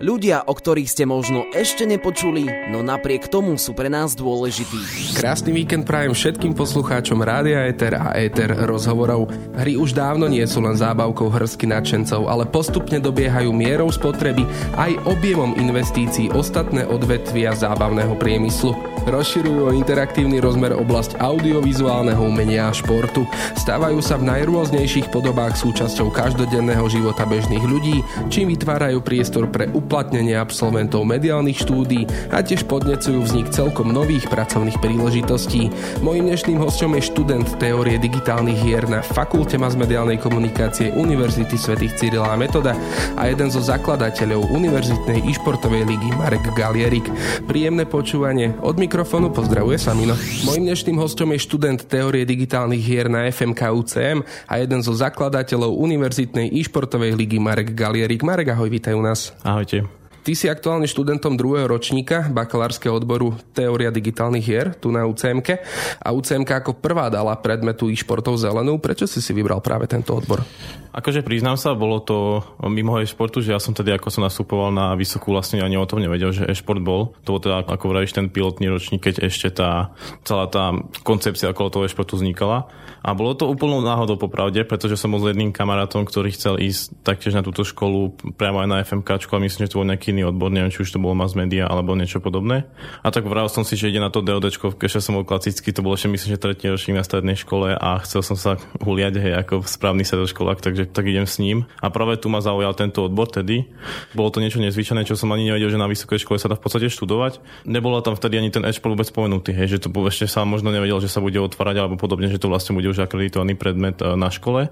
[0.00, 5.12] Ľudia, o ktorých ste možno ešte nepočuli, no napriek tomu sú pre nás dôležití.
[5.12, 9.28] Krásny víkend prajem všetkým poslucháčom Rádia Eter a Eter rozhovorov.
[9.60, 14.48] Hry už dávno nie sú len zábavkou hrsky nadšencov, ale postupne dobiehajú mierou spotreby
[14.80, 18.72] aj objemom investícií ostatné odvetvia zábavného priemyslu.
[19.04, 23.28] Rozširujú interaktívny rozmer oblasť audiovizuálneho umenia a športu.
[23.52, 28.00] Stávajú sa v najrôznejších podobách súčasťou každodenného života bežných ľudí,
[28.32, 34.78] čím vytvárajú priestor pre uplatnenie absolventov mediálnych štúdí a tiež podnecujú vznik celkom nových pracovných
[34.78, 35.66] príležitostí.
[35.98, 42.30] Mojím dnešným hostom je študent teórie digitálnych hier na Fakulte masmediálnej komunikácie Univerzity svätých Cyrila
[42.30, 42.78] a Metoda
[43.18, 47.10] a jeden zo zakladateľov Univerzitnej e-športovej ligy Marek Galierik.
[47.50, 50.14] Príjemné počúvanie od mikrofónu pozdravuje Samino.
[50.46, 55.74] Mojím dnešným hostom je študent teórie digitálnych hier na FMK UCM a jeden zo zakladateľov
[55.74, 58.22] Univerzitnej e-športovej ligy Marek Galierik.
[58.22, 59.34] Marek, ahoj, vítaj u nás.
[59.42, 59.79] Ahojte.
[60.20, 65.64] Ty si aktuálne študentom druhého ročníka bakalárskeho odboru Teória digitálnych hier tu na UCMK
[65.96, 68.76] a UCMK ako prvá dala predmetu e-športov zelenú.
[68.76, 70.44] Prečo si si vybral práve tento odbor?
[70.90, 74.98] Akože priznám sa, bolo to mimo e-športu, že ja som tedy, ako som nastupoval na
[74.98, 77.14] vysokú, vlastne ani o tom nevedel, že e-šport bol.
[77.24, 79.94] To bol teda, ako vravíš, ten pilotný ročník, keď ešte tá
[80.26, 80.74] celá tá
[81.06, 82.66] koncepcia okolo toho e-športu vznikala.
[83.00, 87.00] A bolo to úplnou náhodou popravde, pretože som bol s jedným kamarátom, ktorý chcel ísť
[87.00, 90.28] taktiež na túto školu priamo aj na FMK, a myslím, že to bol nejaký iný
[90.30, 92.68] odbor, neviem, či už to bolo mass media alebo niečo podobné.
[93.02, 95.82] A tak vral som si, že ide na to DOD, keďže som bol klasický, to
[95.82, 99.34] bolo ešte myslím, že tretí ročník na strednej škole a chcel som sa huliať hej,
[99.40, 101.66] ako správny sedoškolák, takže tak idem s ním.
[101.80, 103.70] A práve tu ma zaujal tento odbor tedy.
[104.12, 106.62] Bolo to niečo nezvyčajné, čo som ani nevedel, že na vysokej škole sa dá v
[106.62, 107.40] podstate študovať.
[107.64, 110.98] Nebolo tam vtedy ani ten e-šport vôbec spomenutý, hej, že to ešte sa možno nevedel,
[110.98, 114.28] že sa bude otvárať alebo podobne, že to vlastne bude už akreditovaný predmet e, na
[114.28, 114.68] škole.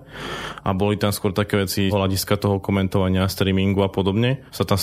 [0.66, 4.42] A boli tam skôr také veci hľadiska toho komentovania, streamingu a podobne.
[4.50, 4.76] Sa tam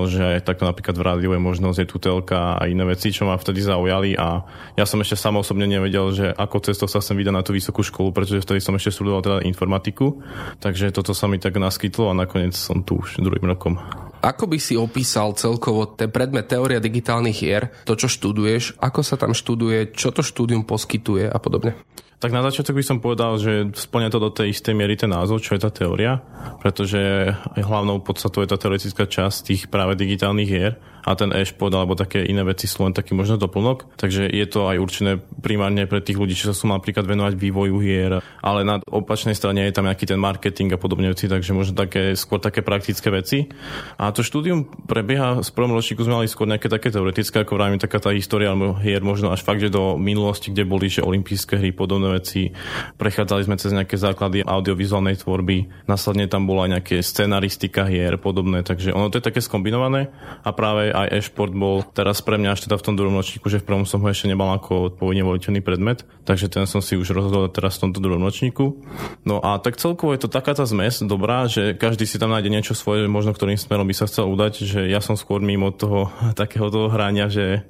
[0.00, 3.36] spomínalo, že tak napríklad v rádiu je možnosť, je tutelka a iné veci, čo ma
[3.36, 4.44] vtedy zaujali a
[4.76, 7.84] ja som ešte sám osobne nevedel, že ako cestou sa chcem vydať na tú vysokú
[7.84, 10.20] školu, pretože vtedy som ešte študoval teda informatiku,
[10.60, 13.76] takže toto sa mi tak naskytlo a nakoniec som tu už druhým rokom.
[14.20, 19.16] Ako by si opísal celkovo ten predmet teória digitálnych hier, to, čo študuješ, ako sa
[19.16, 21.72] tam študuje, čo to štúdium poskytuje a podobne?
[22.20, 25.40] Tak na začiatok by som povedal, že splňa to do tej istej miery ten názov,
[25.40, 26.20] čo je tá teória,
[26.60, 31.96] pretože hlavnou podstatou je tá teoretická časť tých práve digitálnych hier a ten e-šport alebo
[31.96, 33.96] také iné veci sú len taký možno doplnok.
[33.96, 37.76] Takže je to aj určené primárne pre tých ľudí, čo sa sú napríklad venovať vývoju
[37.80, 41.74] hier, ale na opačnej strane je tam nejaký ten marketing a podobne veci, takže možno
[41.74, 43.48] také, skôr také praktické veci.
[43.96, 47.80] A to štúdium prebieha, z prvom ročníku sme mali skôr nejaké také teoretické, ako vravím,
[47.80, 48.52] taká tá história
[48.82, 52.50] hier možno až fakt, že do minulosti, kde boli že olympijské hry, podobné veci.
[52.98, 58.92] Prechádzali sme cez nejaké základy audiovizuálnej tvorby, následne tam bola nejaké scenaristika hier, podobné, takže
[58.92, 60.10] ono to je také skombinované
[60.42, 63.62] a práve aj e-šport bol teraz pre mňa až teda v tom druhom ročníku, že
[63.62, 67.14] v prvom som ho ešte nemal ako pôvodne voliteľný predmet, takže ten som si už
[67.16, 68.82] rozhodol teraz v tomto druhom ročníku.
[69.24, 72.50] No a tak celkovo je to taká tá zmes dobrá, že každý si tam nájde
[72.52, 76.10] niečo svoje, možno ktorým smerom by sa chcel udať, že ja som skôr mimo toho
[76.40, 77.64] takého toho hrania, že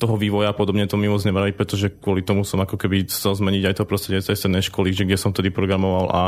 [0.00, 3.74] toho vývoja podobne to mimo nebrali, pretože kvôli tomu som ako keby chcel zmeniť aj
[3.78, 6.22] to prostredie cestovnej školy, že kde som tedy programoval a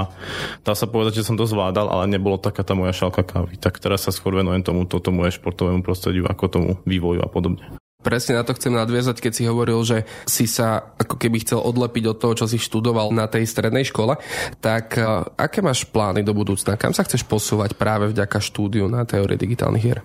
[0.60, 3.56] dá sa povedať, že som to zvládal, ale nebolo taká tá moja šálka kávy.
[3.56, 7.78] Tak teraz sa skôr venujem tomu, tomu športovému prostrediu, ako tomu vývoju a podobne.
[8.00, 12.04] Presne na to chcem nadviazať, keď si hovoril, že si sa ako keby chcel odlepiť
[12.09, 14.16] od toho, čo si študoval na tej strednej škole.
[14.65, 15.04] Tak e,
[15.37, 16.81] aké máš plány do budúcna?
[16.81, 20.00] Kam sa chceš posúvať práve vďaka štúdiu na teórie digitálnych hier?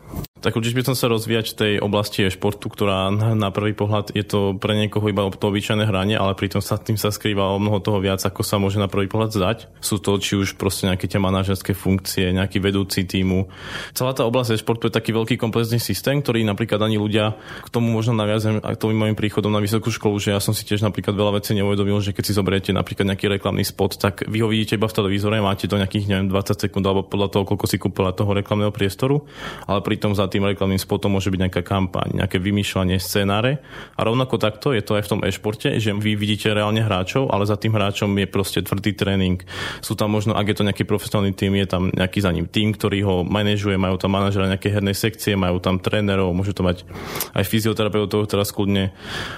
[0.45, 4.21] Tak určite by som sa rozvíjať v tej oblasti športu, ktorá na prvý pohľad je
[4.21, 7.81] to pre niekoho iba to obyčajné hranie, ale pritom sa tým sa skrýva o mnoho
[7.81, 9.57] toho viac, ako sa môže na prvý pohľad zdať.
[9.81, 13.49] Sú to či už proste nejaké tie manažerské funkcie, nejaký vedúci týmu.
[13.97, 17.33] Celá tá oblasť športu je taký veľký komplexný systém, ktorý napríklad ani ľudia
[17.65, 20.61] k tomu možno naviazujem aj tým môjim príchodom na vysokú školu, že ja som si
[20.61, 24.45] tiež napríklad veľa vecí neuvedomil, že keď si zoberiete napríklad nejaký reklamný spot, tak vy
[24.45, 27.65] ho vidíte iba v televízore, máte to nejakých neviem, 20 sekúnd alebo podľa toho, koľko
[27.65, 29.25] si kúpila toho reklamného priestoru,
[29.65, 33.63] ale pritom za tým reklamným spotom môže byť nejaká kampaň, nejaké vymýšľanie scenáre.
[33.95, 37.47] A rovnako takto je to aj v tom e-športe, že vy vidíte reálne hráčov, ale
[37.47, 39.39] za tým hráčom je proste tvrdý tréning.
[39.79, 42.75] Sú tam možno, ak je to nejaký profesionálny tým, je tam nejaký za ním tým,
[42.75, 46.83] ktorý ho manažuje, majú tam manažera nejaké hernej sekcie, majú tam trénerov, môžu to mať
[47.31, 48.91] aj fyzioterapeutov teraz kľudne,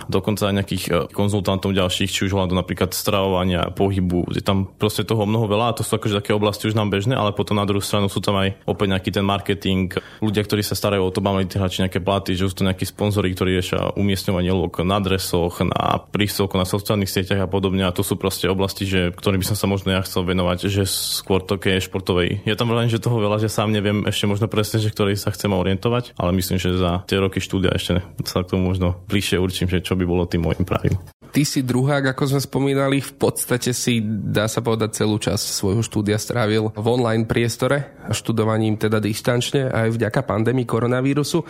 [0.07, 4.31] dokonca aj nejakých e, konzultantov ďalších, či už hľadu napríklad stravovania, pohybu.
[4.31, 7.13] Je tam proste toho mnoho veľa a to sú akože také oblasti už nám bežné,
[7.13, 9.91] ale potom na druhú stranu sú tam aj opäť nejaký ten marketing,
[10.23, 13.33] ľudia, ktorí sa starajú o to, máme hráči nejaké platy, že sú to nejakí sponzory,
[13.33, 17.81] ktorí riešia umiestňovanie log na adresoch, na prísovku, na sociálnych sieťach a podobne.
[17.89, 20.85] A to sú proste oblasti, že, ktorým by som sa možno ja chcel venovať, že
[20.85, 22.45] skôr to je športovej.
[22.45, 25.33] Je tam veľa, že toho veľa, že sám neviem ešte možno presne, že ktorej sa
[25.33, 29.41] chcem orientovať, ale myslím, že za tie roky štúdia ešte sa k tomu možno bližšie
[29.41, 31.16] určím, že čo by bolo tým môjim pravým.
[31.27, 35.83] Ty si druhák, ako sme spomínali, v podstate si, dá sa povedať, celú časť svojho
[35.83, 41.43] štúdia strávil v online priestore, študovaním teda dištančne aj vďaka pandémii koronavírusu.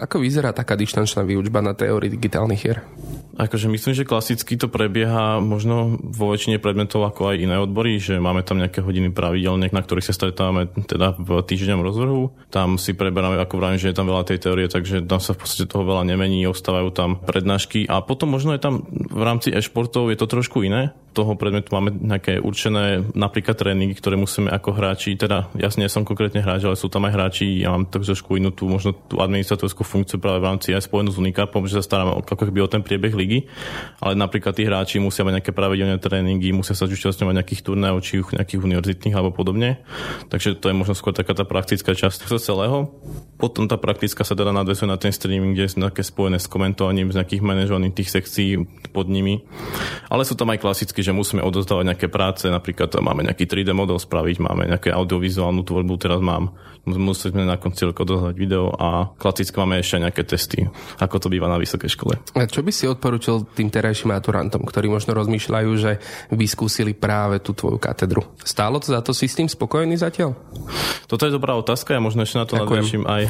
[0.00, 2.80] Ako vyzerá taká dištančná výučba na teórii digitálnych hier?
[3.38, 8.18] Akože myslím, že klasicky to prebieha možno vo väčšine predmetov ako aj iné odbory, že
[8.18, 12.34] máme tam nejaké hodiny pravidelne, na ktorých sa stretávame teda v týždňom rozvrhu.
[12.50, 15.46] Tam si preberáme, ako vravím, že je tam veľa tej teórie, takže tam sa v
[15.46, 20.10] podstate toho veľa nemení, ostávajú tam prednášky a potom možno je tam v rámci e-športov
[20.10, 20.90] je to trošku iné.
[21.14, 26.06] Toho predmetu máme nejaké určené napríklad tréningy, ktoré musíme ako hráči, teda jasne ja som
[26.06, 29.18] konkrétne hráč, ale sú tam aj hráči, ja mám tak trošku inú tú, možno tú
[29.18, 32.70] administratorskú funkciu práve v rámci aj spojenú s Unicapom, že sa staráme ako keby o
[32.70, 33.27] ten priebeh ligy,
[34.00, 38.20] ale napríklad tí hráči musia mať nejaké pravidelné tréningy, musia sa zúčastňovať nejakých turnajov, či
[38.20, 39.82] nejakých univerzitných alebo podobne.
[40.32, 42.92] Takže to je možno skôr taká tá praktická časť celého.
[43.36, 47.10] Potom tá praktická sa teda nadvesuje na ten streaming, kde je nejaké spojené s komentovaním
[47.10, 48.50] z nejakých manažovaných tých sekcií
[48.90, 49.46] pod nimi.
[50.08, 54.00] Ale sú tam aj klasicky, že musíme odozdávať nejaké práce, napríklad máme nejaký 3D model
[54.00, 56.54] spraviť, máme nejaké audiovizuálnu tvorbu, teraz mám,
[56.86, 60.66] musíme na konci roka odozdávať video a klasicky máme ešte nejaké testy,
[60.98, 62.14] ako to býva na vysokej škole.
[62.34, 65.98] A čo by si odporučil tým terajším maturantom, ktorí možno rozmýšľajú, že
[66.30, 68.22] vyskúsili práve tú tvoju katedru?
[68.46, 70.38] Stálo to za to, si s tým spokojný zatiaľ?
[71.10, 73.22] Toto je dobrá otázka, ja možno ešte na to nadveším aj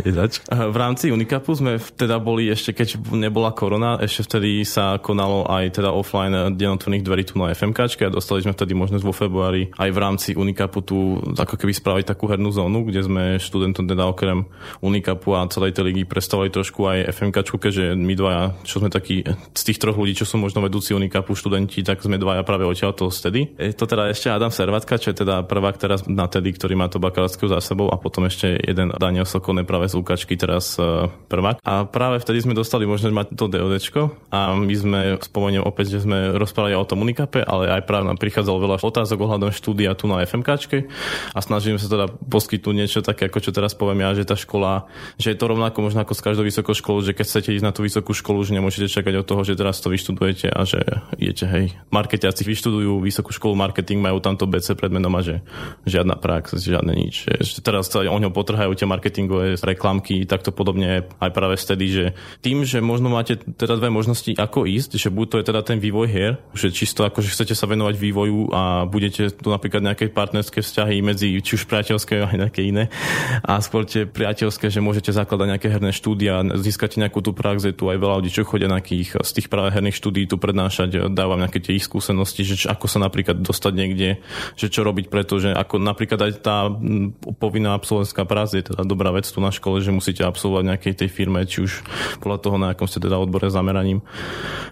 [0.72, 5.76] v rámci Unicapu sme teda boli ešte, keď nebola korona, ešte vtedy sa konalo aj
[5.76, 9.68] teda offline deň otvorných dverí tu na FMK a dostali sme vtedy možnosť vo februári
[9.76, 14.08] aj v rámci Unicapu tu ako keby spraviť takú hernú zónu, kde sme študentom teda
[14.08, 14.48] okrem
[14.80, 19.26] Unicapu a celej tej ligy predstavili trošku aj FMK, keďže my dvaja, čo sme takí
[19.50, 22.94] z tých troch ľudí, čo sú možno vedúci Unicapu študenti, tak sme dvaja práve odtiaľ
[22.94, 23.50] to stedy.
[23.58, 26.86] Je to teda ešte Adam Servatka, čo je teda prvák teraz na tedy, ktorý má
[26.86, 31.10] to bakalárskú za sebou a potom ešte jeden Daniel Sokolne práve z Lukačky teraz e,
[31.26, 31.58] prvák.
[31.66, 36.06] A práve vtedy sme dostali možnosť mať to DODčko a my sme, spomeniem opäť, že
[36.06, 40.06] sme rozprávali o tom Unikape, ale aj práve nám prichádzalo veľa otázok ohľadom štúdia tu
[40.06, 40.48] na FMK
[41.34, 44.86] a snažíme sa teda poskytnúť niečo také, ako čo teraz poviem ja, že tá škola,
[45.16, 47.72] že je to rovnako možno ako s každou vysokou školou, že keď chcete ísť na
[47.72, 50.84] tú vysokú školu, že nemôžete čakať od toho, že teraz to vyštudujete a že
[51.16, 55.40] idete, hej, marketiaci vyštudujú vysokú školu marketing, majú tamto BC predmenom a že
[55.88, 57.26] žiadna prax, žiadne nič.
[57.26, 62.04] Že teraz sa o ňo potrhajú tie marketingové reklamky, takto podobne aj práve vtedy, že
[62.44, 65.78] tým, že možno máte teda dve možnosti, ako ísť, že buď to je teda ten
[65.80, 70.12] vývoj hier, že čisto ako, že chcete sa venovať vývoju a budete tu napríklad nejaké
[70.12, 72.92] partnerské vzťahy medzi či už priateľské aj nejaké iné
[73.40, 77.74] a skôr tie priateľské, že môžete zakladať nejaké herné štúdia, získate nejakú tú prax, je
[77.74, 81.36] tu aj veľa ľudí, čo chodia nejakých z tých práve herných štúdí tu prednášať, dávam
[81.36, 84.24] nejaké tie ich skúsenosti, že ako sa napríklad dostať niekde,
[84.56, 86.72] že čo robiť preto, že ako napríklad aj tá
[87.36, 91.08] povinná absolventská práca je teda dobrá vec tu na škole, že musíte absolvovať nejakej tej
[91.12, 91.84] firme, či už
[92.24, 94.00] podľa toho, na akom ste teda odbore zameraním.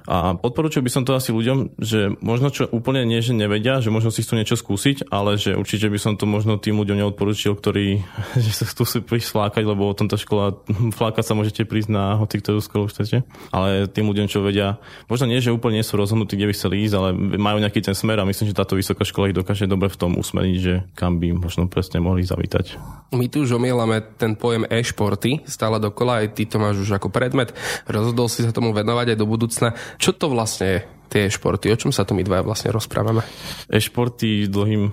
[0.09, 3.93] A odporúčal by som to asi ľuďom, že možno čo úplne nie, že nevedia, že
[3.93, 7.53] možno si chcú niečo skúsiť, ale že určite by som to možno tým ľuďom neodporúčil,
[7.53, 8.01] ktorí
[8.45, 10.57] že sa tu si prísť flákať, lebo o tomto škola,
[10.99, 13.27] flákať sa môžete prísť na hoci ktorú školu chcete.
[13.59, 14.79] Ale tým ľuďom, čo vedia,
[15.11, 17.99] možno nie, že úplne nie sú rozhodnutí, kde by chceli ísť, ale majú nejaký ten
[17.99, 21.19] smer a myslím, že táto vysoká škola ich dokáže dobre v tom usmeriť, že kam
[21.19, 22.79] by možno presne mohli zavítať.
[23.11, 27.11] My tu už omielame ten pojem e-športy stále dokola, aj ty to máš už ako
[27.11, 27.51] predmet.
[27.91, 29.75] Rozhodol si sa tomu venovať aj do budúcna.
[29.99, 30.81] Čo to vlastne je?
[31.09, 31.73] Tie športy.
[31.73, 33.25] O čom sa tu my dvaja vlastne rozprávame?
[33.73, 34.93] E-športy dlhým...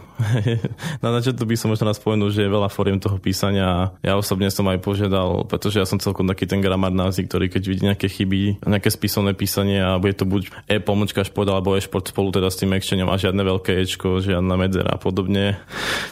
[1.04, 3.92] Na začiatku by som možno raz spomenul, že je veľa fóriem toho písania.
[4.00, 7.64] Ja osobne som aj požiadal, pretože ja som celkom taký ten gramár názy, ktorý keď
[7.68, 12.08] vidí nejaké chyby, nejaké spisovné písanie a bude to buď e pomočka šport alebo e-šport
[12.08, 15.60] spolu teda s tým actionom a žiadne veľké ečko, žiadna medzera a podobne.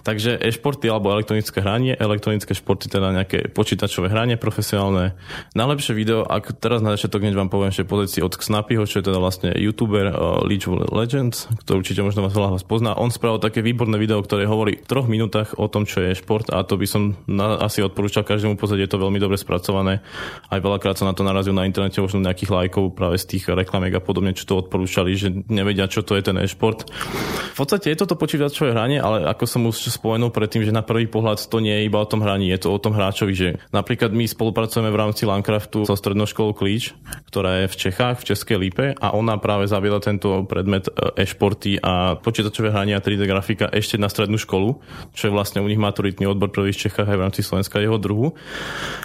[0.03, 5.15] Takže e-športy alebo elektronické hranie, elektronické športy teda nejaké počítačové hranie profesionálne.
[5.55, 8.99] Najlepšie video, ak teraz na začiatok hneď vám poviem, že pozrieť si od Xnapyho, čo
[8.99, 12.97] je teda vlastne YouTube youtuber League of Legends, ktorý určite možno vás veľa vás pozná.
[12.97, 16.49] On spravil také výborné video, ktoré hovorí v troch minútach o tom, čo je šport
[16.49, 20.01] a to by som na, asi odporúčal každému pozrieť, je to veľmi dobre spracované.
[20.49, 23.93] Aj veľakrát sa na to narazil na internete, možno nejakých lajkov práve z tých reklamiek
[23.93, 26.89] a podobne, čo to odporúčali, že nevedia, čo to je ten e-šport.
[27.53, 31.05] V podstate je toto počítačové hranie, ale ako som už spomenul predtým, že na prvý
[31.05, 34.09] pohľad to nie je iba o tom hraní, je to o tom hráčovi, že napríklad
[34.09, 36.97] my spolupracujeme v rámci Landcraftu so strednou školou Klíč,
[37.29, 41.81] ktorá je v Čechách, v Českej Lípe a ona práve zaviedla tento predmet e, e-športy
[41.81, 44.79] a počítačové hrania 3D grafika ešte na strednú školu,
[45.11, 47.97] čo je vlastne u nich maturitný odbor prvý v Čechách aj v rámci Slovenska jeho
[47.97, 48.37] druhu.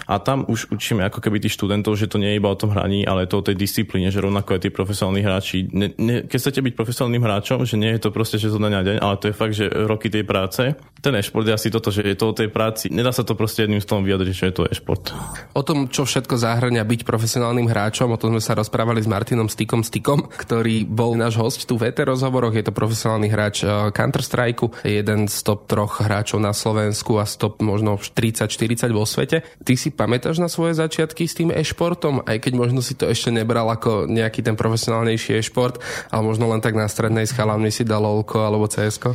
[0.05, 2.71] A tam už učíme ako keby tých študentov, že to nie je iba o tom
[2.71, 5.57] hraní, ale je to o tej disciplíne, že rovnako aj tí profesionálni hráči.
[5.73, 8.81] Ne, ne, keď chcete byť profesionálnym hráčom, že nie je to proste, že zo dňa
[8.85, 10.61] deň, ale to je fakt, že roky tej práce.
[10.99, 12.91] Ten e-šport je asi toto, že je to o tej práci.
[12.91, 15.15] Nedá sa to proste jedným slovom vyjadriť, že je to e-šport.
[15.55, 19.47] O tom, čo všetko zahrania byť profesionálnym hráčom, o tom sme sa rozprávali s Martinom
[19.47, 22.53] Stykom Stykom, ktorý bol náš host tu v ET rozhovoroch.
[22.55, 27.61] Je to profesionálny hráč eh, Counter-Strike, jeden z top troch hráčov na Slovensku a stop
[27.61, 29.45] možno 30-40 vo svete.
[29.63, 33.29] Ty si pamätáš na svoje začiatky s tým e-športom, aj keď možno si to ešte
[33.33, 37.85] nebral ako nejaký ten profesionálnejší e-šport, ale možno len tak na strednej s chalami si
[37.85, 39.13] dal LOLko alebo CSko?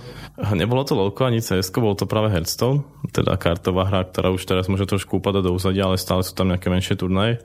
[0.54, 4.66] Nebolo to LOLko ani CSko, bolo to práve Hearthstone, teda kartová hra, ktorá už teraz
[4.66, 7.38] môže trošku upadať do úzadia, ale stále sú tam nejaké menšie turnaje.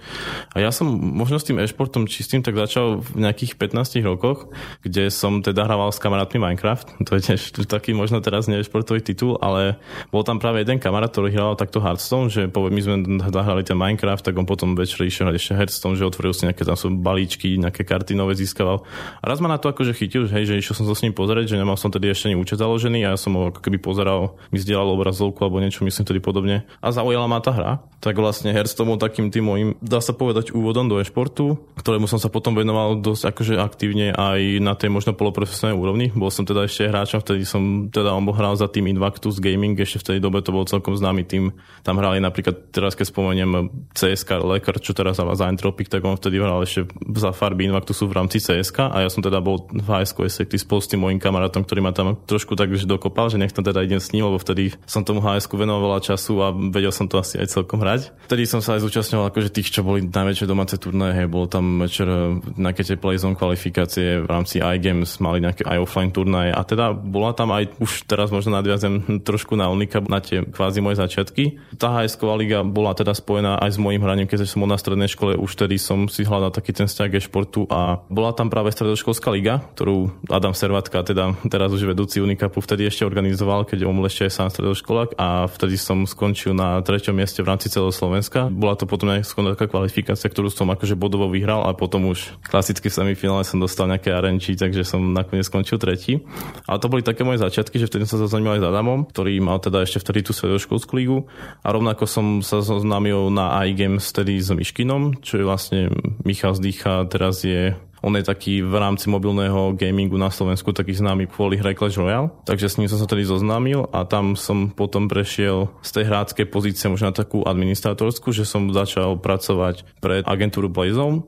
[0.54, 4.52] A ja som možno s tým e-športom čistým tak začal v nejakých 15 rokoch,
[4.82, 7.04] kde som teda hrával s kamarátmi Minecraft.
[7.08, 9.82] To je tiež taký možno teraz nie športový titul, ale
[10.14, 12.96] bol tam práve jeden kamarát, ktorý hral takto Hearthstone, že my sme
[13.30, 16.64] zahrali ten Minecraft, tak on potom večer išiel hrať ešte Hearthstone, že otvoril si nejaké
[16.64, 18.86] tam sú balíčky, nejaké karty nové získaval.
[19.20, 21.16] A raz ma na to akože chytil, že, hej, že išiel som sa s ním
[21.16, 23.82] pozrieť, že nemal som tedy ešte ani účet založený a ja som ho ako keby
[23.82, 26.68] pozeral, mi zdieľal obrazovku alebo niečo, myslím tedy podobne.
[26.80, 27.72] A zaujala ma tá hra.
[28.00, 32.16] Tak vlastne Hearthstone bol takým tým môjim, dá sa povedať, úvodom do e-športu, ktorému som
[32.16, 36.06] sa potom venoval dosť akože aktívne aj na tej možno poloprofesionálnej úrovni.
[36.14, 39.98] Bol som teda ešte hráčom, vtedy som teda on hral za tým Invactus Gaming, ešte
[39.98, 41.58] v tej dobe to bol celkom známy tým.
[41.82, 46.38] Tam hrali napríklad, teraz keď spomeniem CSK Lekar, čo teraz za Entropic, tak on vtedy
[46.38, 46.86] hral ešte
[47.18, 50.86] za farby Invactusu v rámci CSK a ja som teda bol v HSK Sekty spolu
[50.86, 53.82] s tým môjim kamarátom, ktorý ma tam trošku tak už dokopal, že nech tam teda
[53.82, 57.18] idem s ním, lebo vtedy som tomu HSK venoval veľa času a vedel som to
[57.18, 58.14] asi aj celkom hrať.
[58.30, 62.06] Vtedy som sa aj zúčastňoval akože tých, čo boli najväčšie domáce turnaje, bol tam večer
[62.54, 67.32] nejaké tie playzone kvalifikácie v rámci iGames, mali nejaké aj offline turnaje a teda bola
[67.32, 71.62] tam aj už teraz možno nadviazem trošku na Unika, na tie kvázi moje začiatky.
[71.78, 75.12] Tá hs liga bola teda spojená aj s mojím hraním, keď som bol na strednej
[75.12, 78.74] škole, už tedy som si hľadal taký ten vzťah ke športu a bola tam práve
[78.74, 83.96] stredoškolská liga, ktorú Adam Servatka, teda teraz už vedúci Unikapu, vtedy ešte organizoval, keď on
[83.96, 87.94] bol ešte aj sám stredoškolák a vtedy som skončil na treťom mieste v rámci celého
[87.94, 88.50] Slovenska.
[88.50, 92.90] Bola to potom aj taká kvalifikácia, ktorú som akože bodovo vyhral a potom už klasicky
[92.90, 96.24] v semifinále som dostal nejaké RNG, takže som nakoniec skončil tretí.
[96.66, 99.34] Ale to boli také moje začiatky, že vtedy som sa zoznámil aj s Adamom, ktorý
[99.44, 101.18] mal teda ešte vtedy tú stredoškolskú ligu
[101.62, 105.80] a rovnako som sa zoznámil na iGames vtedy s Miškinom, čo je vlastne
[106.24, 111.28] Michal Zdýcha, teraz je on je taký v rámci mobilného gamingu na Slovensku taký známy
[111.28, 115.12] kvôli hre Clash Royale, takže s ním som sa tedy zoznámil a tam som potom
[115.12, 120.72] prešiel z tej hráckej pozície možno na takú administratorskú, že som začal pracovať pre agentúru
[120.72, 121.28] Blazom,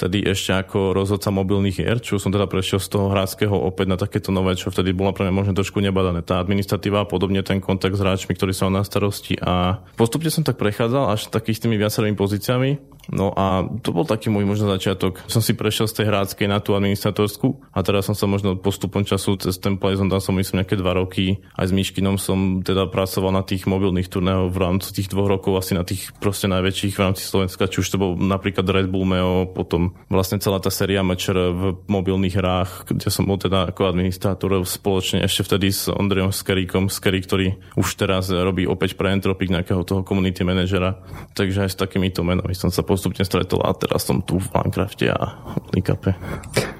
[0.00, 4.00] vtedy ešte ako rozhodca mobilných hier, čo som teda prešiel z toho hráckého opäť na
[4.00, 6.24] takéto nové, čo vtedy bolo pre mňa možno trošku nebadané.
[6.24, 10.40] Tá administratíva a podobne ten kontakt s hráčmi, ktorí sú na starosti a postupne som
[10.40, 15.26] tak prechádzal až takých tými viacerými pozíciami No a to bol taký môj možno začiatok.
[15.26, 19.02] Som si prešiel z tej hráckej na tú administratorskú a teraz som sa možno postupom
[19.02, 21.42] času cez ten Playzone, tam som myslím nejaké dva roky.
[21.58, 25.58] Aj s Myškinom som teda pracoval na tých mobilných turnéhoch v rámci tých dvoch rokov
[25.58, 29.06] asi na tých proste najväčších v rámci Slovenska, či už to bol napríklad Red Bull
[29.06, 33.90] Meo, potom vlastne celá tá séria mečer v mobilných hrách, kde som bol teda ako
[33.90, 39.50] administrátor spoločne ešte vtedy s Ondrejom Skeríkom, Skerí, ktorý už teraz robí opäť pre Entropic
[39.50, 41.02] nejakého toho community managera.
[41.34, 45.08] Takže aj s takýmito menami som sa postupne stretol a teraz som tu v Minecrafte
[45.08, 45.40] a
[45.72, 46.12] Likape.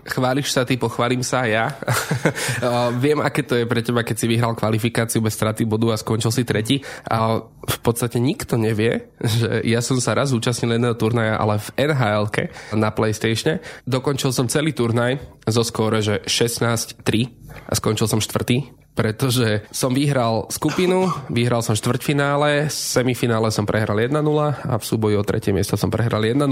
[0.04, 1.72] Chváliš sa ty, pochválim sa ja.
[3.00, 6.28] Viem, aké to je pre teba, keď si vyhral kvalifikáciu bez straty bodu a skončil
[6.28, 6.84] si tretí.
[7.08, 11.88] A v podstate nikto nevie, že ja som sa raz zúčastnil jedného turnaja, ale v
[11.88, 12.28] nhl
[12.76, 13.56] na PlayStation.
[13.88, 15.16] Dokončil som celý turnaj
[15.46, 22.68] zo skóre, že 16-3 a skončil som štvrtý pretože som vyhral skupinu, vyhral som štvrťfinále,
[22.68, 24.18] semifinále som prehral 1-0
[24.66, 26.44] a v súboji o tretie miesto som prehral 1-0.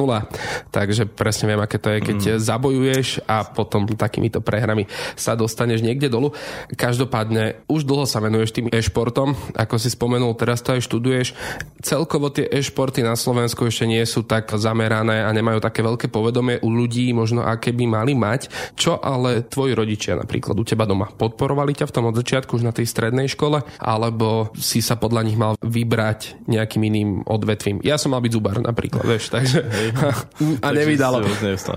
[0.73, 2.33] Takže presne viem, aké to je, keď mm.
[2.41, 6.33] zabojuješ a potom takýmito prehrami sa dostaneš niekde dolu.
[6.73, 11.35] Každopádne, už dlho sa venuješ tým e-športom, ako si spomenul, teraz to aj študuješ.
[11.85, 16.63] Celkovo tie e-športy na Slovensku ešte nie sú tak zamerané a nemajú také veľké povedomie
[16.65, 18.73] u ľudí, možno aké by mali mať.
[18.79, 22.59] Čo ale tvoji rodičia napríklad u teba doma podporovali ťa v tom od začiatku?
[22.59, 27.79] už na tej strednej škole, alebo si sa podľa nich mal vybrať nejakým iným odvetvím.
[27.87, 29.89] Ja som mal byť zubar napríklad, vieš, takže hej.
[30.67, 31.23] a nevydalo.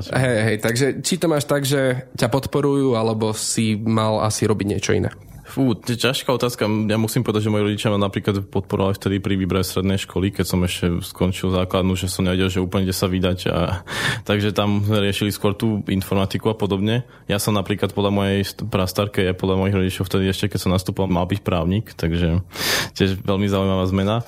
[0.10, 4.68] Hej, hej, takže či to máš tak, že ťa podporujú, alebo si mal asi robiť
[4.68, 5.14] niečo iné?
[5.52, 6.64] Fú, ťažká otázka.
[6.88, 10.46] Ja musím povedať, že moji rodičia ma napríklad podporovali vtedy pri výbere strednej školy, keď
[10.48, 13.52] som ešte skončil základnú, že som nevedel, že úplne kde sa vydať.
[13.52, 13.84] A,
[14.30, 17.04] takže tam riešili skôr tú informatiku a podobne.
[17.28, 21.12] Ja som napríklad podľa mojej prastarke, ja podľa mojich rodičov vtedy ešte, keď som nastúpil,
[21.12, 22.48] mal byť právnik, takže
[22.96, 24.24] tiež veľmi zaujímavá zmena.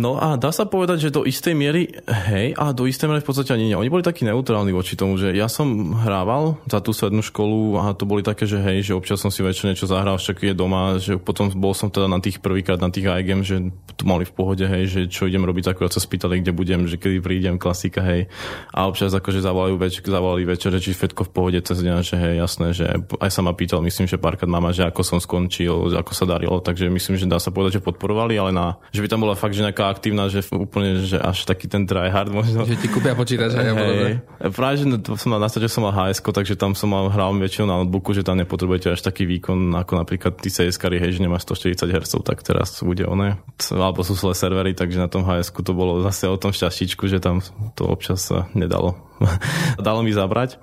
[0.00, 3.28] No a dá sa povedať, že do istej miery, hej, a do istej miery v
[3.28, 3.76] podstate ani nie.
[3.76, 7.92] Oni boli takí neutrálni voči tomu, že ja som hrával za tú strednú školu a
[7.92, 10.96] to boli také, že hej, že občas som si večer niečo zahral, však je doma,
[10.96, 13.60] že potom bol som teda na tých prvýkrát na tých IGM, že
[14.00, 16.96] to mali v pohode, hej, že čo idem robiť, ako sa spýtali, kde budem, že
[16.96, 18.32] kedy prídem, klasika, hej.
[18.72, 22.34] A občas akože zavolajú več, zavolali večer, či všetko v pohode cez deň, že hej,
[22.40, 22.86] jasné, že
[23.20, 26.56] aj sa ma pýtal, myslím, že párkrát mama, že ako som skončil, ako sa darilo,
[26.64, 29.52] takže myslím, že dá sa povedať, že podporovali, ale na, že by tam bola fakt,
[29.52, 32.62] že nejaká aktívna, že úplne, že až taký ten tryhard možno.
[32.62, 34.22] Že ti kúpia počítač hey.
[34.54, 37.34] Práve, že to som mal na že som mal hs takže tam som mal, hral
[37.34, 41.20] väčšinou na notebooku, že tam nepotrebujete až taký výkon ako napríklad tí cs hej, že
[41.20, 43.42] nemá 140 Hz, tak teraz bude oné.
[43.74, 47.18] Alebo sú svoje servery, takže na tom hs to bolo zase o tom šťastíčku, že
[47.18, 47.42] tam
[47.74, 49.09] to občas sa nedalo
[49.86, 50.56] dalo mi zabrať.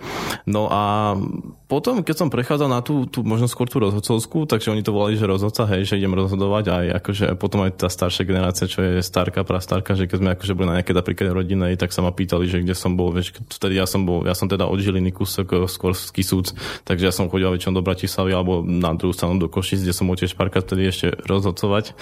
[0.50, 1.14] No a
[1.68, 5.20] potom, keď som prechádzal na tú, tú možno skôr tú rozhodcovskú, takže oni to volali,
[5.20, 9.04] že rozhodca, hej, že idem rozhodovať aj akože potom aj tá staršia generácia, čo je
[9.04, 12.48] starka, prastarka, že keď sme akože boli na nejaké napríklad rodinej, tak sa ma pýtali,
[12.48, 15.68] že kde som bol, vieš, vtedy ja som bol, ja som teda od Žiliny kúsok
[15.68, 16.56] skôr z Kisúc,
[16.88, 20.08] takže ja som chodil väčšinou do Bratislavy alebo na druhú stranu do Košic, kde som
[20.08, 21.94] tiež párkrát vtedy ešte rozhodcovať.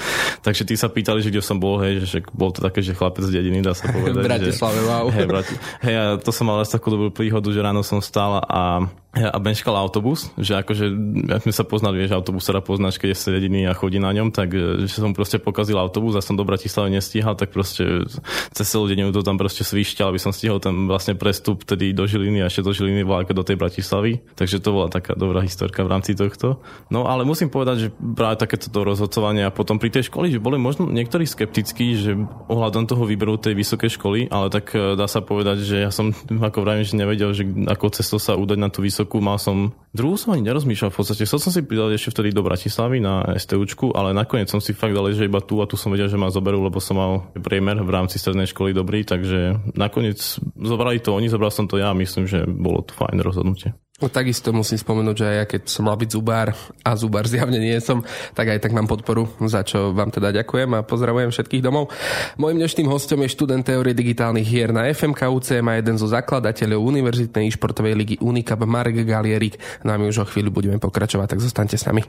[0.45, 3.25] Takže tí sa pýtali, že kde som bol, hej, že bol to také, že chlapec
[3.25, 4.23] z dediny, dá sa povedať.
[4.23, 5.05] v Bratislave, že, wow.
[5.09, 8.37] Hej, Brati- hej, a to som mal asi takú dobrú príhodu, že ráno som stál
[8.45, 8.85] a
[9.15, 10.85] a benčkal autobus, že akože,
[11.31, 14.11] ja sme sa poznali, vieš, autobus sa dá poznáš, keď je jediný a chodí na
[14.11, 18.03] ňom, tak že som proste pokazil autobus a som do Bratislavy nestíhal, tak proste
[18.51, 22.03] cez celú deň to tam proste svišťal, aby som stihol ten vlastne prestup tedy do
[22.03, 24.19] Žiliny a ešte do Žiliny vláka do tej Bratislavy.
[24.35, 26.59] Takže to bola taká dobrá historka v rámci tohto.
[26.91, 30.59] No ale musím povedať, že práve takéto rozhodcovanie a potom pri tej škole, že boli
[30.59, 32.11] možno niektorí skeptickí, že
[32.51, 36.11] ohľadom toho výberu tej vysokej školy, ale tak eh, dá sa povedať, že ja som
[36.27, 39.69] ako vravím, že nevedel, že ako cestou sa udať na tú vysokú vysokú, mal som,
[39.93, 43.37] druhú som ani nerozmýšľal v podstate, chcel som si pridať ešte vtedy do Bratislavy na
[43.37, 46.17] STUčku, ale nakoniec som si fakt dal, že iba tu a tu som vedel, že
[46.17, 51.13] ma zoberú, lebo som mal priemer v rámci strednej školy dobrý, takže nakoniec zobrali to
[51.13, 53.77] oni, zobral som to ja a myslím, že bolo to fajn rozhodnutie.
[53.95, 56.51] No, takisto musím spomenúť, že aj ja keď som mal byť zubár
[56.83, 58.03] a zubár zjavne nie som,
[58.35, 61.87] tak aj tak mám podporu, za čo vám teda ďakujem a pozdravujem všetkých domov.
[62.35, 66.83] Mojím dnešným hostom je študent teórie digitálnych hier na FMK UCM a jeden zo zakladateľov
[66.83, 69.55] Univerzitnej športovej ligy Unicap Marek Galierik.
[69.87, 72.03] No a my už o chvíľu budeme pokračovať, tak zostaňte s nami.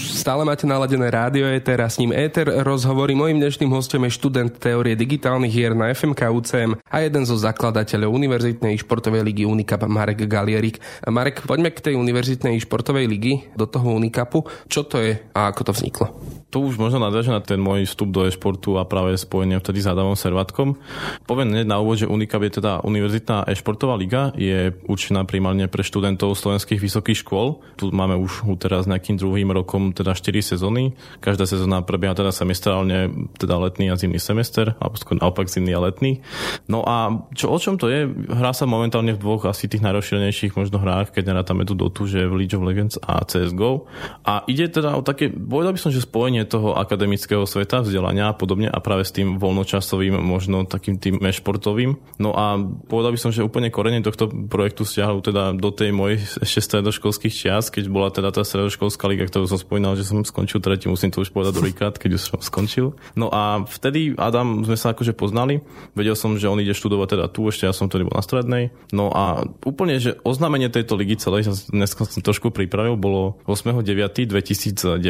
[0.00, 3.12] Stále máte naladené rádio Eter a s ním Eter rozhovorí.
[3.12, 8.16] Mojím dnešným hostom je študent teórie digitálnych hier na FMK UCM a jeden zo zakladateľov
[8.16, 10.80] Univerzitnej športovej ligy Unicap Marek Galierik.
[11.18, 14.46] Marek, poďme k tej univerzitnej športovej ligy, do toho Unikapu.
[14.70, 16.06] Čo to je a ako to vzniklo?
[16.48, 19.92] Tu už možno nadviažem na ten môj vstup do e-športu a práve spojenie vtedy s
[19.92, 20.80] Adamom Servatkom.
[21.28, 25.84] Poviem hneď na úvod, že Unikap je teda univerzitná e-športová liga, je určená primárne pre
[25.84, 27.60] študentov slovenských vysokých škôl.
[27.76, 30.96] Tu máme už teraz nejakým druhým rokom teda 4 sezóny.
[31.20, 35.84] Každá sezóna prebieha teda semestrálne, teda letný a zimný semester, alebo skôr naopak zimný a
[35.84, 36.24] letný.
[36.64, 38.08] No a čo, o čom to je?
[38.08, 42.24] Hrá sa momentálne v dvoch asi tých najrozšírenejších možno hrách, keď nerátame tu Dotu, že
[42.24, 43.84] v League of Legends a CSGO.
[44.24, 48.30] A ide teda o také, povedal by som, že spojenie spojenie toho akademického sveta, vzdelania
[48.30, 51.98] a podobne a práve s tým voľnočasovým, možno takým tým športovým.
[52.22, 56.22] No a povedal by som, že úplne korene tohto projektu stiahol teda do tej mojej
[56.38, 60.62] ešte stredoškolských čias, keď bola teda tá stredoškolská liga, ktorú som spomínal, že som skončil
[60.62, 62.94] tretí, musím to už povedať druhýkrát, keď už som skončil.
[63.18, 65.64] No a vtedy Adam sme sa akože poznali,
[65.98, 68.70] vedel som, že on ide študovať teda tu, ešte ja som vtedy bol na strednej.
[68.94, 75.00] No a úplne, že oznámenie tejto ligy celej, dnes som trošku pripravil, bolo 8.9.2019.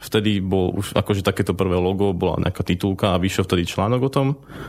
[0.00, 4.00] Vtedy bol bol už akože takéto prvé logo, bola nejaká titulka a vyšiel vtedy článok
[4.04, 4.26] o tom.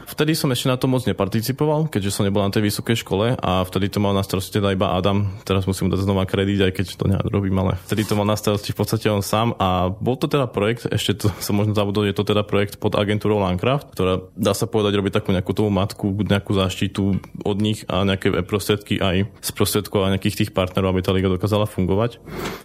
[0.07, 3.51] Vtedy som ešte na to moc neparticipoval, keďže som nebol na tej vysokej škole a
[3.67, 5.27] vtedy to mal na starosti teda iba Adam.
[5.43, 8.71] Teraz musím dať znova kredit, aj keď to robím, ale vtedy to mal na starosti
[8.71, 12.15] v podstate on sám a bol to teda projekt, ešte to som možno zabudol, je
[12.15, 16.15] to teda projekt pod agentúrou Landcraft, ktorá dá sa povedať robí takú nejakú tú matku,
[16.23, 21.01] nejakú záštitu od nich a nejaké prostriedky aj z prostriedkov a nejakých tých partnerov, aby
[21.03, 22.21] tá liga dokázala fungovať.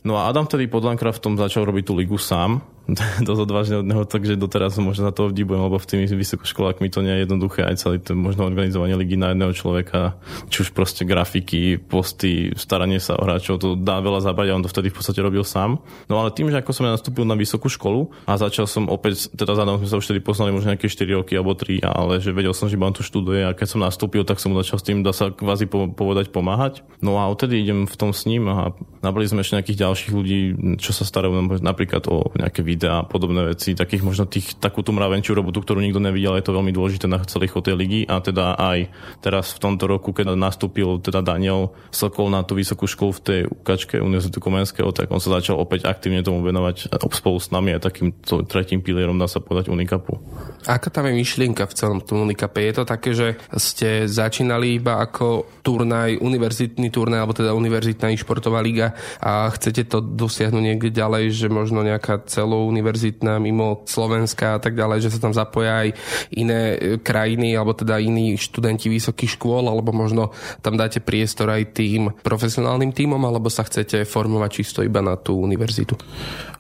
[0.07, 2.76] No a Adam vtedy pod Landcraftom začal robiť tú ligu sám
[3.27, 7.03] dosť odvážne od neho, takže doteraz možno za to obdivujem, lebo v tými vysokoškolákmi to
[7.03, 10.14] nie je jednoduché, aj celý to možno organizovanie ligy na jedného človeka,
[10.46, 14.62] či už proste grafiky, posty, staranie sa o hráčov, to dá veľa zabať a on
[14.62, 15.83] to vtedy v podstate robil sám.
[16.07, 19.35] No ale tým, že ako som ja nastúpil na vysokú školu a začal som opäť,
[19.35, 22.31] teda za sme sa už vtedy poznali možno nejaké 4 roky alebo 3, ale že
[22.31, 24.87] vedel som, že on tu študuje a keď som nastúpil, tak som mu začal s
[24.87, 26.87] tým, dá sa kvázi povedať, pomáhať.
[27.03, 28.70] No a odtedy idem v tom s ním a
[29.03, 30.38] nabili sme ešte nejakých ďalších ľudí,
[30.79, 34.93] čo sa starajú napríklad o nejaké videá a podobné veci, takých možno tých, takú tú
[34.93, 38.61] mravenčiu robotu, ktorú nikto nevidel, je to veľmi dôležité na celých tej ligy a teda
[38.61, 38.93] aj
[39.25, 43.41] teraz v tomto roku, keď nastúpil teda Daniel Sokol na tú vysokú školu v tej
[43.49, 47.81] ukačke Univerzitu Komenského, tak on sa začal opäť aktívne tomu venovať spolu s nami a
[47.81, 48.12] takým
[48.45, 50.21] tretím pilierom dá sa povedať Unikapu.
[50.69, 52.61] Aká tam je myšlienka v celom tom Unikape?
[52.61, 58.61] Je to také, že ste začínali iba ako turnaj, univerzitný turnaj, alebo teda univerzitná športová
[58.61, 62.27] liga a chcete to dosiahnuť niekde ďalej, že možno nejaká
[62.67, 65.89] celouniverzitná mimo Slovenska a tak ďalej, že sa tam zapoja aj
[66.35, 70.35] iné e, krajiny, alebo teda iní študenti vysokých škôl, alebo možno
[70.67, 75.39] tam dáte priestor aj tým profesionálnym týmom, alebo sa chcete formovať čisto iba na tú
[75.39, 75.95] univerzitu?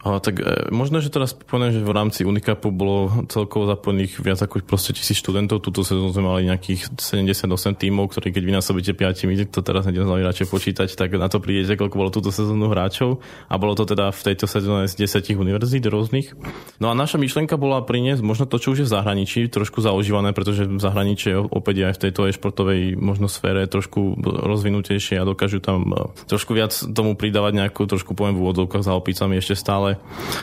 [0.06, 4.38] A, tak e, možno, že teraz poviem, že v rámci Unikapu bolo celkovo zapojených viac
[4.38, 5.58] ako proste tisíc študentov.
[5.58, 10.22] Tuto sezónu sme mali nejakých 78 tímov, ktorí keď vynásobíte 5, to teraz nedem znali
[10.22, 13.18] radšej počítať, tak na to prídete, koľko bolo túto sezónu hráčov.
[13.50, 16.36] A bolo to teda v tejto sezóne z 10 univerzít rôznych.
[16.76, 20.36] No a naša myšlienka bola priniesť možno to, čo už je v zahraničí, trošku zaužívané,
[20.36, 25.88] pretože v zahraničí opäť aj v tejto e-športovej možno sfére trošku rozvinutejšie a dokážu tam
[25.90, 29.96] e, trošku viac tomu pridávať nejakú, trošku poviem v úvodzovkách za opicami ešte stále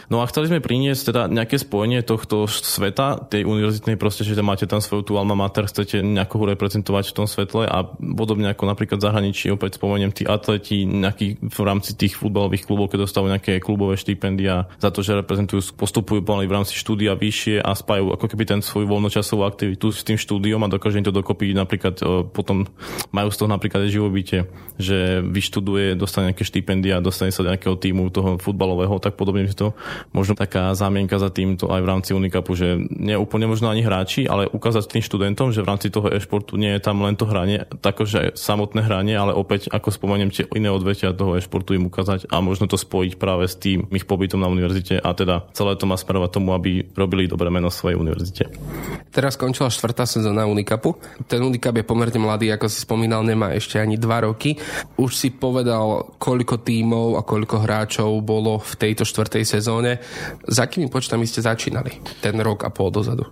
[0.10, 4.68] No a chceli sme priniesť teda nejaké spojenie tohto sveta, tej univerzitnej proste, že máte
[4.68, 9.00] tam svoju tú alma mater, chcete nejakú reprezentovať v tom svetle a podobne ako napríklad
[9.00, 13.54] v zahraničí, opäť spomeniem, tí atleti nejaký v rámci tých futbalových klubov, keď dostávajú nejaké
[13.64, 18.26] klubové štipendia za to, že reprezentujú, postupujú pomaly v rámci štúdia vyššie a spájajú ako
[18.30, 22.28] keby ten svoju voľnočasovú aktivitu s tým štúdiom a dokážu im to dokopy napríklad e,
[22.28, 22.68] potom
[23.12, 24.40] majú z toho napríklad aj živobytie,
[24.80, 29.60] že vyštuduje, dostane nejaké štipendia, dostane sa do nejakého týmu toho futbalového, tak podobne že
[29.60, 29.68] to
[30.16, 34.26] možno taká zámienka za týmto aj v rámci Unikapu, že nie úplne možno ani hráči,
[34.26, 37.68] ale ukázať tým študentom, že v rámci toho e-športu nie je tam len to hranie,
[37.84, 42.40] takže samotné hranie, ale opäť ako spomeniem tie iné odvetia toho e-športu im ukázať a
[42.40, 46.00] možno to spojiť práve s tým ich pobytom na univerzite a teda celé to má
[46.00, 48.48] smerovať tomu, aby robili dobré meno svojej univerzite.
[49.14, 50.98] Teraz skončila štvrtá sezóna Unikapu.
[51.30, 54.58] Ten Unikap je pomerne mladý, ako si spomínal, nemá ešte ani dva roky.
[54.98, 59.98] Už si povedal, koľko tímov a koľko hráčov bolo v tejto štvrtej tej sezóne.
[60.46, 63.28] S akými počtami ste začínali ten rok a pol dozadu?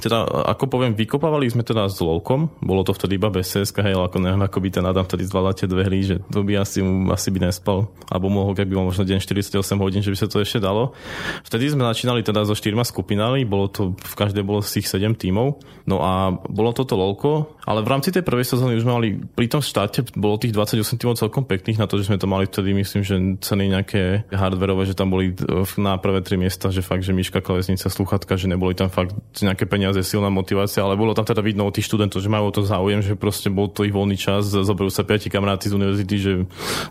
[0.00, 3.94] Teda, ako poviem, vykopávali sme teda s Lolkom, bolo to vtedy iba bez CSK, hej,
[4.00, 6.80] ako neviem, ako by ten Adam vtedy zvládal tie dve hry, že to by asi,
[7.12, 10.26] asi by nespal, alebo mohol, ak by mal možno deň 48 hodín, že by sa
[10.26, 10.96] to ešte dalo.
[11.44, 15.12] Vtedy sme začínali teda so štyrma skupinami, bolo to, v každej bolo z tých 7
[15.20, 19.08] tímov, no a bolo toto Lolko, ale v rámci tej prvej sezóny už sme mali,
[19.20, 22.48] pri tom štáte bolo tých 28 tímov celkom pekných na to, že sme to mali
[22.48, 25.36] vtedy, myslím, že ceny nejaké hardverové, že tam boli
[25.76, 29.66] na prvé tri miesta, že fakt, že Miška Klesnica, sluchatka, že neboli tam fakt nejaké
[29.66, 33.02] peniaze, silná motivácia, ale bolo tam teda vidno od tých študentov, že majú to záujem,
[33.02, 36.32] že proste bol to ich voľný čas, zoberú sa piati kamaráti z univerzity, že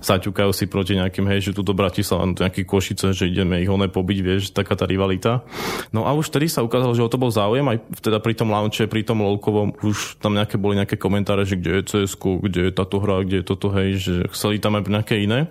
[0.04, 3.88] zaťukajú si proti nejakým, hej, že tu do Bratislava, nejaký Košice, že ideme ich oné
[3.88, 5.48] pobiť, vieš, taká tá rivalita.
[5.96, 8.52] No a už vtedy sa ukázalo, že o to bol záujem, aj teda pri tom
[8.52, 12.70] launche, pri tom Lolkovom, už tam nejaké boli nejaké komentáre, že kde je cs kde
[12.70, 15.48] je táto hra, kde je toto, hej, že chceli tam aj nejaké iné.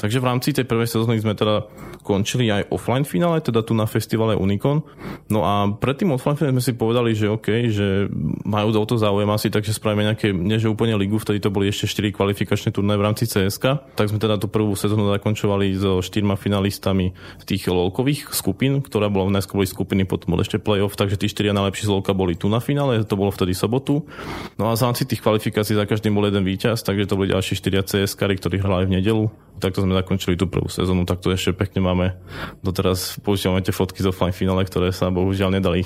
[0.00, 1.68] Takže v rámci tej prvej sezóny sme teda
[2.06, 4.80] končili aj offline finále, teda tu na festivale Unicon.
[5.28, 8.08] No a pred tým offline finále sme si povedali, že OK, že
[8.48, 11.68] majú o to záujem asi, takže spravíme nejaké, nie že úplne ligu, vtedy to boli
[11.68, 16.00] ešte 4 kvalifikačné turné v rámci CSK, tak sme teda tú prvú sezónu zakončovali so
[16.00, 20.94] štyrma finalistami z tých lolkových skupín, ktorá bola najskôr boli skupiny, potom bol ešte playoff,
[20.94, 24.06] takže tí štyria najlepší z lolka boli tu na finále, to bolo vtedy sobotu.
[24.54, 27.58] No a v rámci tých kvalifikácií za každým bol jeden víťaz, takže to boli ďalší
[27.58, 29.26] štyria CSK, ktorí hrali v nedelu.
[29.58, 32.14] Takto sme zakončili tú prvú sezónu, tak to ešte pekne máme.
[32.62, 35.82] Doteraz používame tie fotky z offline finále, ktoré sa bohužiaľ nedali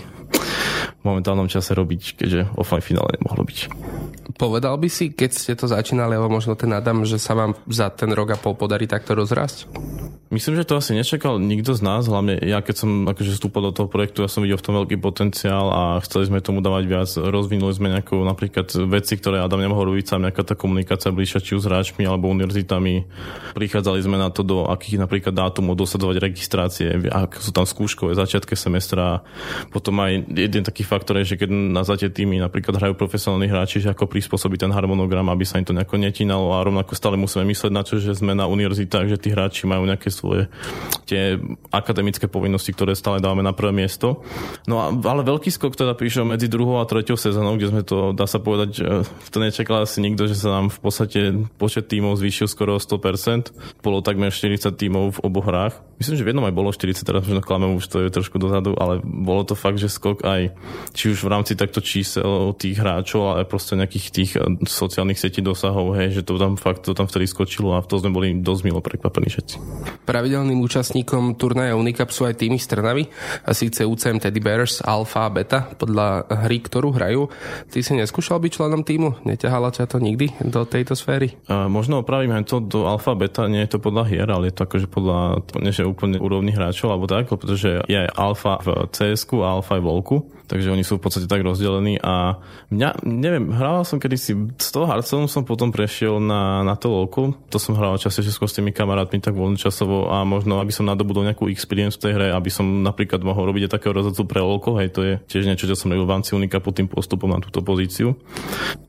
[1.02, 3.58] v momentálnom čase robiť, keďže offline finále nemohlo byť.
[4.38, 7.90] Povedal by si, keď ste to začínali, alebo možno ten Adam, že sa vám za
[7.90, 9.66] ten rok a pol podarí takto rozrásť?
[10.32, 13.76] Myslím, že to asi nečakal nikto z nás, hlavne ja keď som akože vstúpal do
[13.76, 17.11] toho projektu, ja som videl v tom veľký potenciál a chceli sme tomu dávať viac.
[17.20, 21.61] Rozvinuli sme nejakú napríklad veci, ktoré Adam nemohol robiť sám, nejaká tá komunikácia bližšia či
[21.61, 23.04] s hráčmi alebo univerzitami.
[23.52, 28.56] Prichádzali sme na to, do akých napríklad dátumov dosadzovať registrácie, ak sú tam skúškové začiatky
[28.56, 29.20] semestra.
[29.68, 33.85] Potom aj jeden taký faktor je, že keď na zate týmy napríklad hrajú profesionálni hráči,
[33.85, 37.48] že ako prispôsobiť ten harmonogram, aby sa im to nejako netínalo a rovnako stále musíme
[37.48, 40.53] myslieť na to, že sme na univerzitách, že tí hráči majú nejaké svoje
[41.09, 41.40] tie
[41.72, 44.20] akademické povinnosti, ktoré stále dávame na prvé miesto.
[44.68, 48.12] No a, ale veľký skok teda prišiel medzi druhou a treťou sezónou, kde sme to,
[48.12, 48.85] dá sa povedať,
[49.33, 51.20] to nečakal asi nikto, že sa nám v podstate
[51.57, 53.81] počet tímov zvýšil skoro o 100%.
[53.81, 55.75] Bolo takmer 40 tímov v oboch hrách.
[56.03, 58.75] Myslím, že v jednom aj bolo 40, teraz možno klamem, už to je trošku dozadu,
[58.75, 60.51] ale bolo to fakt, že skok aj
[60.98, 65.44] či už v rámci takto čísel tých hráčov, ale proste nejakých tých eh, sociálnych sietí
[65.44, 68.34] dosahov, hej, že to tam fakt to tam vtedy skočilo a v to sme boli
[68.40, 69.54] dosť milo prekvapení všetci.
[70.08, 73.04] Pravidelným účastníkom turnaja Unicap sú aj týmy z Trnavy,
[73.46, 77.28] a síce UCM Teddy Bears, Alpha a Beta, podľa hry, ktorú hrajú.
[77.70, 79.22] Ty si neskúšal byť členom týmu?
[79.26, 81.34] Neťahala ťa to nikdy do tejto sféry?
[81.50, 84.54] A možno opravím aj to do Alpha Beta, nie je to podľa hier, ale je
[84.56, 88.68] to akože podľa, nie že úplne úrovni hráčov, alebo tak, pretože je aj Alpha v
[88.92, 92.38] cs a Alpha aj v LoLku takže oni sú v podstate tak rozdelení a
[92.72, 97.37] mňa, neviem, hrával som kedysi, z toho Hearthstone som potom prešiel na, na to LoLku,
[97.48, 101.46] to som hral častejšie s tými kamarátmi tak voľnočasovo a možno, aby som nadobudol nejakú
[101.48, 104.88] experience v tej hre, aby som napríklad mohol robiť aj takého rozhodcu pre LoLko, hej,
[104.90, 107.62] to je tiež niečo, čo som robil v rámci Unika pod tým postupom na túto
[107.62, 108.18] pozíciu.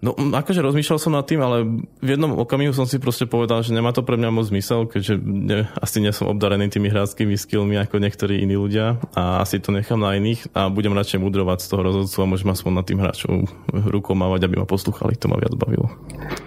[0.03, 1.63] No, akože rozmýšľal som nad tým, ale
[2.03, 5.13] v jednom okamihu som si proste povedal, že nemá to pre mňa moc zmysel, keďže
[5.23, 9.71] ne, asi nie som obdarený tými hráckými skillmi ako niektorí iní ľudia a asi to
[9.71, 12.99] nechám na iných a budem radšej mudrovať z toho rozhodcu a môžem aspoň nad tým
[13.01, 13.33] hráčom
[13.89, 15.91] rukou mávať, aby ma poslúchali, to ma viac bavilo.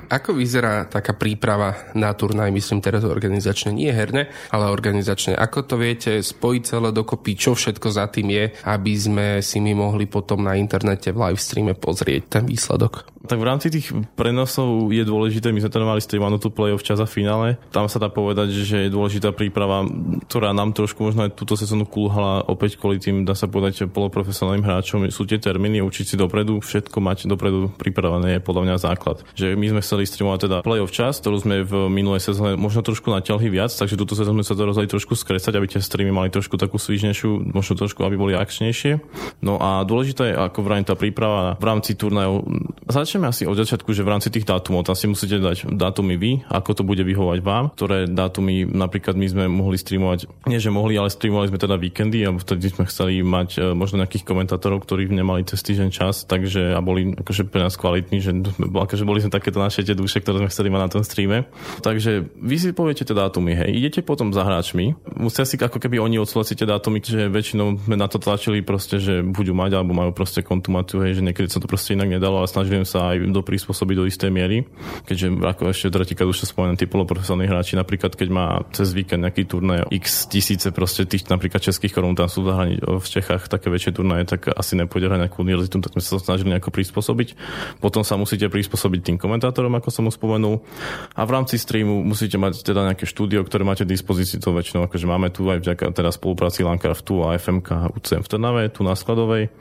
[0.07, 5.35] Ako vyzerá taká príprava na turnaj, myslím teraz organizačne, nie herne, ale organizačne.
[5.35, 9.75] Ako to viete spojiť celé dokopy, čo všetko za tým je, aby sme si my
[9.75, 13.17] mohli potom na internete v live streame pozrieť ten výsledok?
[13.27, 17.03] Tak v rámci tých prenosov je dôležité, my sme to mali streamanú tu play-off čas
[17.03, 17.59] a finále.
[17.75, 19.83] Tam sa dá povedať, že je dôležitá príprava,
[20.31, 24.63] ktorá nám trošku možno aj túto sezónu kulhala opäť kvôli tým, dá sa povedať, poloprofesionálnym
[24.63, 24.86] hráčom.
[24.87, 29.27] Sú tie termíny, učiť si dopredu, všetko mať dopredu pripravené je podľa mňa základ.
[29.35, 33.11] Že my sme chceli streamovať teda play-off čas, ktorú sme v minulej sezóne možno trošku
[33.11, 36.31] natiahli viac, takže túto sezónu sme sa to rozhodli trošku skresať, aby tie streamy mali
[36.31, 39.03] trošku takú svížnejšiu, možno trošku, aby boli akčnejšie.
[39.43, 42.47] No a dôležité je, ako vrajím tá príprava v rámci turnajov.
[42.87, 46.21] Začne Začneme asi od začiatku, že v rámci tých dátumov tam si musíte dať dátumy
[46.21, 50.69] vy, ako to bude vyhovať vám, ktoré dátumy napríklad my sme mohli streamovať, nie že
[50.69, 54.76] mohli, ale streamovali sme teda víkendy, alebo vtedy sme chceli mať e, možno nejakých komentátorov,
[54.81, 58.33] ktorí nemali cez týždeň čas, takže a boli akože pre nás kvalitní, že
[58.87, 61.49] akože boli sme takéto naše tie duše, ktoré sme chceli mať na tom streame.
[61.81, 66.01] Takže vy si poviete tie dátumy, hej, idete potom za hráčmi, musia si ako keby
[66.01, 69.97] oni odsúhlasiť tie dátumy, že väčšinou sme na to tlačili proste, že budú mať alebo
[69.97, 73.31] majú proste kontumáciu, hej, že niekedy sa to proste inak nedalo, ale snažili sa aj
[73.31, 74.67] do prispôsobiť do istej miery,
[75.07, 79.23] keďže ako ešte tretíkrát už sa spomeniem, tí poloprofesionálni hráči, napríklad keď má cez víkend
[79.25, 83.73] nejaký turnaj x tisíce proste tých napríklad českých korún, tam sú v, v Čechách také
[83.73, 87.39] väčšie turnaje, tak asi nepôjde hrať nejakú univerzitu, tak sme sa snažili nejako prispôsobiť.
[87.79, 90.67] Potom sa musíte prispôsobiť tým komentátorom, ako som už spomenul.
[91.15, 94.91] A v rámci streamu musíte mať teda nejaké štúdio, ktoré máte v dispozícii, to väčšinou
[94.91, 98.99] akože máme tu aj vďaka teda spolupráci Landcraftu a FMK UCM v Trnave, tu na
[98.99, 99.55] Skladovej.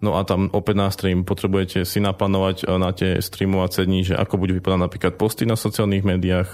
[0.00, 4.40] No a tam opäť na stream potrebujete si naplánovať na tie streamovať dní, že ako
[4.40, 6.48] budú vypadať napríklad posty na sociálnych médiách,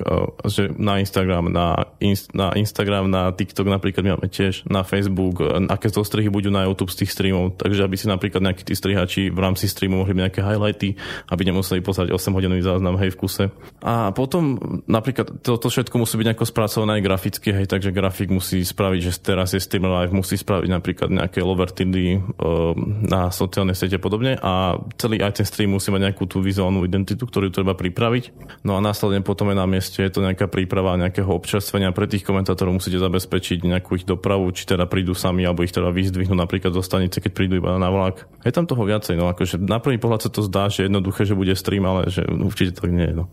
[0.49, 5.93] že na Instagram, na, inst, na Instagram, na TikTok napríklad máme tiež, na Facebook, aké
[5.93, 9.37] zostrihy budú na YouTube z tých streamov, takže aby si napríklad nejakí tí strihači v
[9.37, 10.97] rámci streamu mohli nejaké highlighty,
[11.29, 13.45] aby nemuseli pozrieť 8 hodinový záznam hej v kuse.
[13.85, 14.57] A potom
[14.89, 19.13] napríklad toto všetko musí byť nejako spracované aj graficky, hej, takže grafik musí spraviť, že
[19.21, 22.73] teraz je stream live, musí spraviť napríklad nejaké lovertidy uh,
[23.05, 27.29] na sociálne siete podobne a celý aj ten stream musí mať nejakú tú vizuálnu identitu,
[27.29, 28.33] ktorú treba pripraviť.
[28.65, 31.93] No a následne potom je na mieste je to nejaká príprava nejakého občerstvenia.
[31.93, 35.91] Pre tých komentátorov musíte zabezpečiť nejakú ich dopravu, či teda prídu sami, alebo ich teda
[35.93, 38.29] vyzdvihnú napríklad zo stanice, keď prídu iba vlak.
[38.43, 41.39] Je tam toho viacej, no akože na prvý pohľad sa to zdá, že jednoduché, že
[41.39, 43.15] bude stream, ale že určite tak nie je.
[43.23, 43.31] No.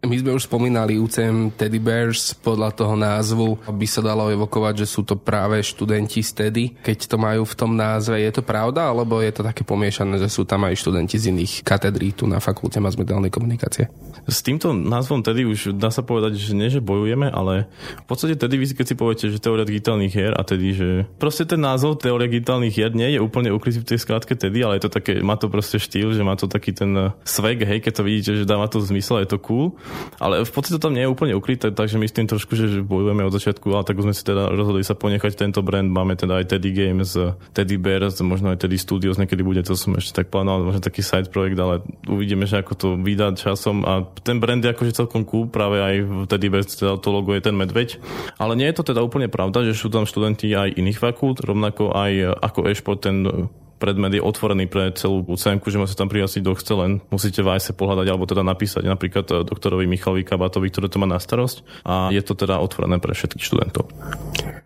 [0.00, 4.86] My sme už spomínali UCM Teddy Bears, podľa toho názvu by sa dalo evokovať, že
[4.88, 6.64] sú to práve študenti z Teddy.
[6.80, 10.32] Keď to majú v tom názve, je to pravda, alebo je to také pomiešané, že
[10.32, 13.92] sú tam aj študenti z iných katedrí tu na fakulte mass-mediálnej komunikácie?
[14.24, 17.68] S týmto názvom Teddy už dá sa povedať, že nie, že bojujeme, ale
[18.00, 20.88] v podstate Teddy, keď si poviete, že teória digitálnych hier a Teddy, že
[21.20, 24.82] proste ten názov teória digitálnych hier nie je úplne ukrytý v tej skratke Teddy, ale
[24.82, 27.92] je to také, má to proste štýl, že má to taký ten swag, hej, keď
[27.94, 29.78] to vidíte, že dáva to zmysel, je to cool.
[30.18, 32.82] Ale v podstate to tam nie je úplne ukryté, takže my s tým trošku, že
[32.82, 35.86] bojujeme od začiatku, ale tak už sme si teda rozhodli sa ponechať tento brand.
[35.86, 37.14] Máme teda aj Teddy Games,
[37.52, 41.04] Teddy Bears, možno aj Teddy Studios, niekedy bude, to som ešte tak plánoval, možno taký
[41.04, 45.22] side projekt, ale uvidíme, že ako to vydá časom a ten brand je akože celkom
[45.28, 48.00] cool, práve aj v Teddy Bears teda to logo je ten medveď.
[48.40, 51.92] Ale nie je to teda úplne pravda, že sú tam študenti aj iných fakult, rovnako
[51.92, 53.16] aj ako e ten
[53.80, 57.56] predmet je otvorený pre celú UCM, že môžete tam prihlásiť, kto chce, len musíte v
[57.56, 61.64] AISE pohľadať alebo teda napísať napríklad e, doktorovi Michalovi Kabatovi, ktorý to má na starosť
[61.88, 63.88] a je to teda otvorené pre všetkých študentov.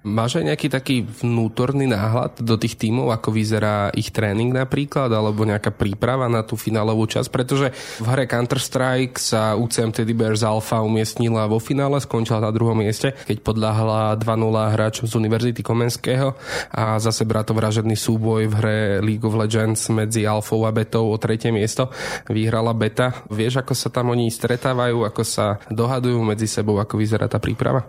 [0.05, 5.48] Máš aj nejaký taký vnútorný náhľad do tých tímov, ako vyzerá ich tréning napríklad, alebo
[5.48, 7.33] nejaká príprava na tú finálovú časť?
[7.33, 7.72] Pretože
[8.05, 13.16] v hre Counter-Strike sa UCM Teddy Bears Alpha umiestnila vo finále, skončila na druhom mieste,
[13.24, 16.37] keď podľahla 2-0 hráčom z Univerzity Komenského
[16.68, 21.52] a zase bratovražedný súboj v hre League of Legends medzi Alfou a Betou o tretie
[21.52, 21.92] miesto
[22.32, 23.28] vyhrala Beta.
[23.28, 27.84] Vieš, ako sa tam oni stretávajú, ako sa dohadujú medzi sebou, ako vyzerá tá príprava?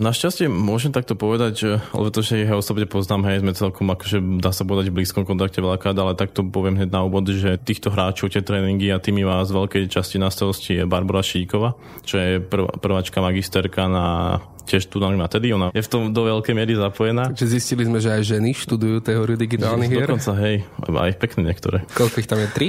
[0.00, 4.40] Našťastie môžem takto povedať, že, lebo to, že jeho osobne poznám, hej, sme celkom akože
[4.40, 7.92] dá sa povedať v blízkom kontakte veľakrát, ale takto poviem hneď na úvod, že týchto
[7.92, 12.16] hráčov, tie tréningy a tými má z veľkej časti na starosti je Barbara Šíkova, čo
[12.16, 14.40] je prv, prváčka magisterka na
[14.70, 17.34] tiež študent má tedy, ona je v tom do veľkej miery zapojená.
[17.34, 20.06] Čiže zistili sme, že aj ženy študujú teóriu digitálnych hier?
[20.06, 21.82] Dokonca, hej, aj pekné niektoré.
[21.90, 22.48] Koľko ich tam je?
[22.54, 22.68] Tri?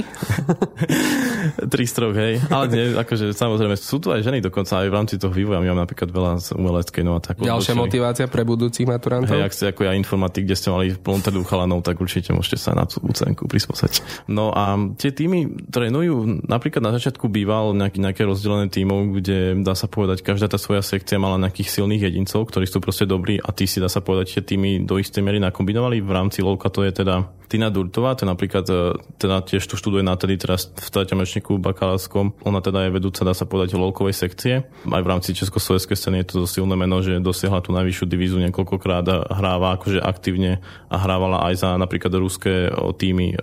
[1.74, 2.42] Tri strok, hej.
[2.50, 5.62] Ale nie, akože samozrejme, sú tu aj ženy dokonca aj v rámci toho vývoja.
[5.62, 7.38] My máme napríklad veľa z umeleckej, no a tak.
[7.42, 7.82] Ďalšia odlučili.
[7.82, 9.36] motivácia pre budúcich maturantov?
[9.36, 12.58] Hej, ak ste ako ja informatik, kde ste mali plnú teda chalanov, tak určite môžete
[12.62, 14.30] sa na tú úcenku prispôsobiť.
[14.32, 19.76] No a tie týmy trénujú, napríklad na začiatku býval nejaký, nejaké rozdelené tímov, kde dá
[19.76, 23.36] sa povedať, každá tá svoja sekcia mala nejakých silných silných jedincov, ktorí sú proste dobrí
[23.36, 26.00] a tí si dá sa povedať, že tými do istej miery nakombinovali.
[26.00, 30.08] V rámci Lovka to je teda Tina Durtová, to napríklad e, teda tiež tu študuje
[30.08, 32.32] na tedy teraz v treťom ročníku bakalárskom.
[32.48, 34.64] Ona teda je vedúca, dá sa povedať, Lovkovej sekcie.
[34.88, 39.04] Aj v rámci československej scény je to silné meno, že dosiahla tú najvyššiu divízu niekoľkokrát
[39.12, 43.36] a hráva akože aktívne a hrávala aj za napríklad ruské týmy,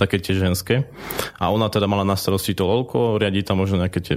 [0.00, 0.88] také tie ženské.
[1.36, 4.16] A ona teda mala na starosti to Lovko, riadi tam možno nejaké tie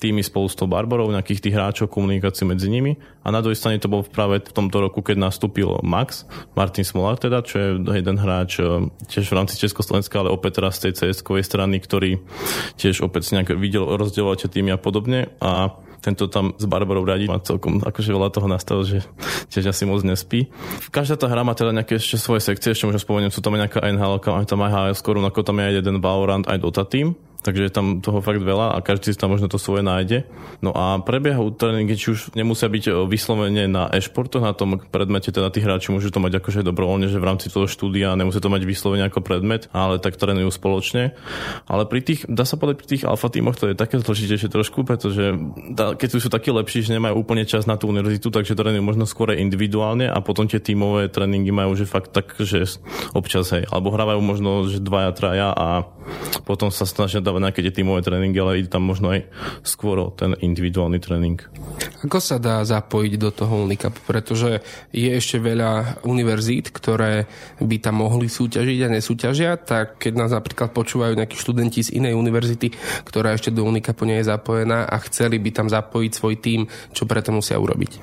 [0.00, 3.76] týmy spolu s tou Barbarou, nejakých tých hráčov, komunikáciu medzi nimi a na druhej strane
[3.76, 6.24] to bol práve v tomto roku, keď nastúpil Max,
[6.56, 10.80] Martin Smolar teda, čo je jeden hráč e, tiež v rámci Československa, ale opäť teraz
[10.80, 12.22] z tej cs strany, ktorý
[12.80, 17.36] tiež opäť nejak videl rozdielovať týmy a podobne a tento tam s Barbarou radí, má
[17.44, 19.04] celkom akože veľa toho nastalo, že
[19.52, 20.48] tiež asi moc nespí.
[20.88, 23.84] Každá tá hra má teda nejaké ešte svoje sekcie, ešte môžem spomenúť, sú tam nejaká
[23.84, 27.12] NHL, aj tam aj HL, skoro ako tam je aj jeden Valorant, aj Dota Team,
[27.40, 30.28] takže je tam toho fakt veľa a každý si tam možno to svoje nájde.
[30.60, 35.32] No a prebiehajú tréningy, či už nemusia byť e, vyslovene na e-športoch, na tom predmete,
[35.32, 38.52] teda tí hráči môžu to mať akože dobrovoľne, že v rámci toho štúdia nemusí to
[38.52, 41.16] mať vyslovene ako predmet, ale tak trénujú spoločne.
[41.64, 44.84] Ale pri tých, dá sa povedať, pri tých alfa tímoch to je také zložitejšie trošku,
[44.84, 45.36] pretože
[45.76, 49.32] keď sú takí lepší, že nemajú úplne čas na tú univerzitu, takže trénujú možno skôr
[49.32, 52.66] individuálne a potom tie tímové tréningy majú že fakt tak, že
[53.16, 55.88] občas hej, alebo hrávajú možno že dvaja, traja a
[56.44, 59.30] potom sa snažia dávať nejaké tie tímové tréningy, ale ide tam možno aj
[59.62, 61.38] skôr ten individuálny tréning.
[62.02, 63.94] Ako sa dá zapojiť do toho Unicap?
[64.02, 67.30] Pretože je ešte veľa univerzít, ktoré
[67.62, 72.18] by tam mohli súťažiť a nesúťažia, tak keď nás napríklad počúvajú nejakí študenti z inej
[72.18, 72.74] univerzity,
[73.06, 77.06] ktorá ešte do Unicapu nie je zapojená a chceli by tam zapojiť svoj tím, čo
[77.06, 78.02] preto musia urobiť?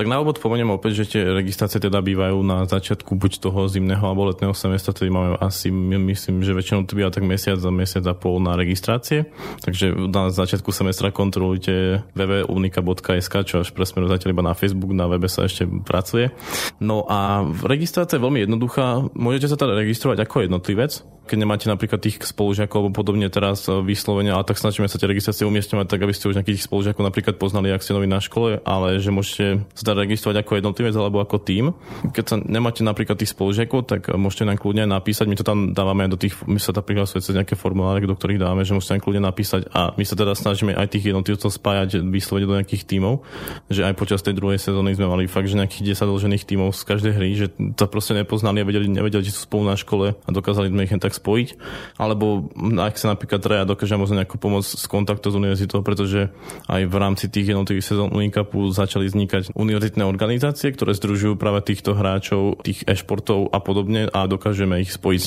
[0.00, 4.00] Tak na úvod spomeniem opäť, že tie registrácie teda bývajú na začiatku buď toho zimného
[4.00, 8.08] alebo letného semestra, tedy máme asi, myslím, že väčšinou to býva tak mesiac za mesiac
[8.08, 9.28] a pol na registrácie.
[9.60, 15.28] Takže na začiatku semestra kontrolujte www.unika.sk, čo až presmeru zatiaľ iba na Facebook, na webe
[15.28, 16.32] sa ešte pracuje.
[16.80, 19.04] No a registrácia je veľmi jednoduchá.
[19.12, 23.78] Môžete sa teda registrovať ako jednotlivec, keď nemáte napríklad tých spolužiakov alebo podobne teraz e,
[23.78, 27.38] vyslovene, ale tak snažíme sa tie registrácie umiestňovať tak, aby ste už nejakých spolužiakov napríklad
[27.38, 31.38] poznali, ak ste noví na škole, ale že môžete sa registrovať ako jednotlivec alebo ako
[31.38, 31.70] tým.
[32.10, 36.10] Keď sa nemáte napríklad tých spolužiakov, tak môžete nám kľudne napísať, my to tam dávame
[36.10, 39.02] do tých, my sa tam prihlasujeme cez nejaké formuláre, do ktorých dáme, že môžete nám
[39.06, 43.22] kľudne napísať a my sa teda snažíme aj tých jednotlivcov spájať vyslovene do nejakých tímov,
[43.70, 46.82] že aj počas tej druhej sezóny sme mali fakt, že nejakých 10 dlžených tímov z
[46.82, 47.46] každej hry, že
[47.78, 50.94] to proste nepoznali a vedeli, nevedeli, že sú spolu na škole a dokázali sme ich
[50.96, 51.48] tak spojiť.
[52.00, 52.48] Alebo
[52.80, 56.32] ak sa napríklad traja dokáže možno nejako pomôcť s kontaktom s univerzitou, pretože
[56.66, 61.92] aj v rámci tých jednotlivých sezón Unicapu začali vznikať univerzitné organizácie, ktoré združujú práve týchto
[61.92, 65.24] hráčov, tých e-športov a podobne a dokážeme ich spojiť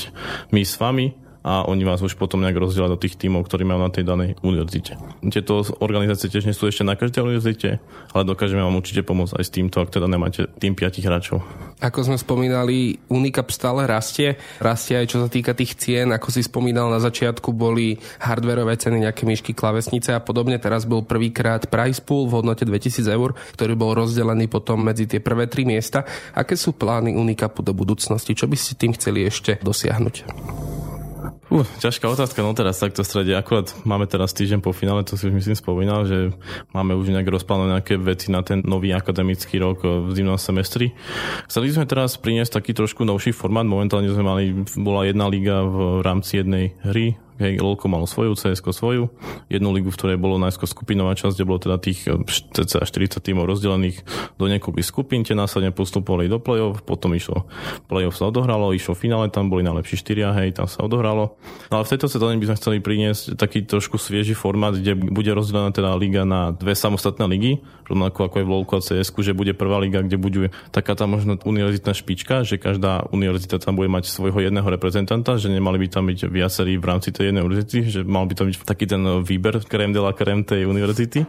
[0.50, 3.84] my s vami a oni vás už potom nejak rozdielať do tých tímov, ktorí majú
[3.84, 4.96] na tej danej univerzite.
[5.28, 7.84] Tieto organizácie tiež nie sú ešte na každej univerzite,
[8.16, 11.44] ale dokážeme vám určite pomôcť aj s týmto, ak teda nemáte tým piatich hráčov.
[11.84, 14.40] Ako sme spomínali, Unicap stále rastie.
[14.64, 16.16] Rastie aj čo sa týka tých cien.
[16.16, 20.56] Ako si spomínal, na začiatku boli hardwareové ceny, nejaké myšky, klavesnice a podobne.
[20.64, 25.20] Teraz bol prvýkrát price pool v hodnote 2000 eur, ktorý bol rozdelený potom medzi tie
[25.20, 26.08] prvé tri miesta.
[26.32, 28.32] Aké sú plány Unicapu do budúcnosti?
[28.32, 30.16] Čo by ste tým chceli ešte dosiahnuť?
[31.54, 33.38] Uh, ťažká otázka, no teraz takto strede.
[33.38, 36.34] Akurát máme teraz týždeň po finále, to si už myslím spomínal, že
[36.74, 40.98] máme už nejak rozplánované nejaké veci na ten nový akademický rok v zimnom semestri.
[41.46, 43.70] Chceli sme teraz priniesť taký trošku novší formát.
[43.70, 48.62] Momentálne sme mali, bola jedna liga v rámci jednej hry, Hej, LOLko malo svoju, cs
[48.62, 49.10] svoju,
[49.50, 53.17] jednu ligu, v ktorej bolo najskôr skupinová časť, kde bolo teda tých eh, cca 40
[53.17, 54.06] tímov rozdelených
[54.38, 57.50] do niekoľkých skupín, tie následne postupovali do play-off, potom išlo
[57.89, 61.34] play-off sa odohralo, išlo finále, tam boli najlepší štyria, hej, tam sa odohralo.
[61.74, 65.32] No ale v tejto sezóne by sme chceli priniesť taký trošku svieži formát, kde bude
[65.34, 69.32] rozdelená teda liga na dve samostatné ligy, rovnako ako je v LOLko a cs že
[69.32, 73.88] bude prvá liga, kde bude taká tá možno univerzitná špička, že každá univerzita tam bude
[73.88, 77.47] mať svojho jedného reprezentanta, že nemali by tam byť viacerí v rámci tej tej jednej
[77.47, 81.24] univerzity, že mal by to byť taký ten výber krem de la krem tej univerzity.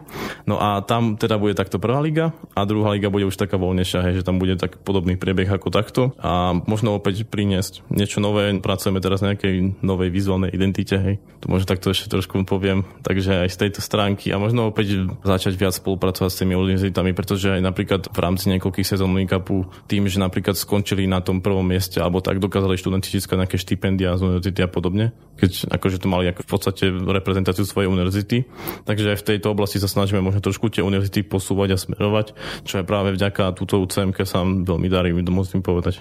[0.51, 4.11] No a tam teda bude takto prvá liga a druhá liga bude už taká voľnejšia,
[4.11, 8.51] hej, že tam bude tak podobný priebeh ako takto a možno opäť priniesť niečo nové.
[8.59, 11.23] Pracujeme teraz na nejakej novej vizuálnej identite, hej.
[11.39, 12.83] Tu možno takto ešte trošku poviem.
[13.05, 17.53] Takže aj z tejto stránky a možno opäť začať viac spolupracovať s tými univerzitami, pretože
[17.55, 22.01] aj napríklad v rámci niekoľkých sezón Unikapu tým, že napríklad skončili na tom prvom mieste
[22.01, 25.05] alebo tak dokázali študenti získať nejaké štipendia z univerzity a podobne.
[25.37, 28.49] Keď akože to mali ako v podstate reprezentáciu svojej univerzity.
[28.89, 32.33] Takže aj v tejto oblasti sa snažíme možno trošku tie univerzity posúvať a smerovať,
[32.65, 36.01] čo je práve vďaka túto UCMK sa veľmi darí, musím povedať.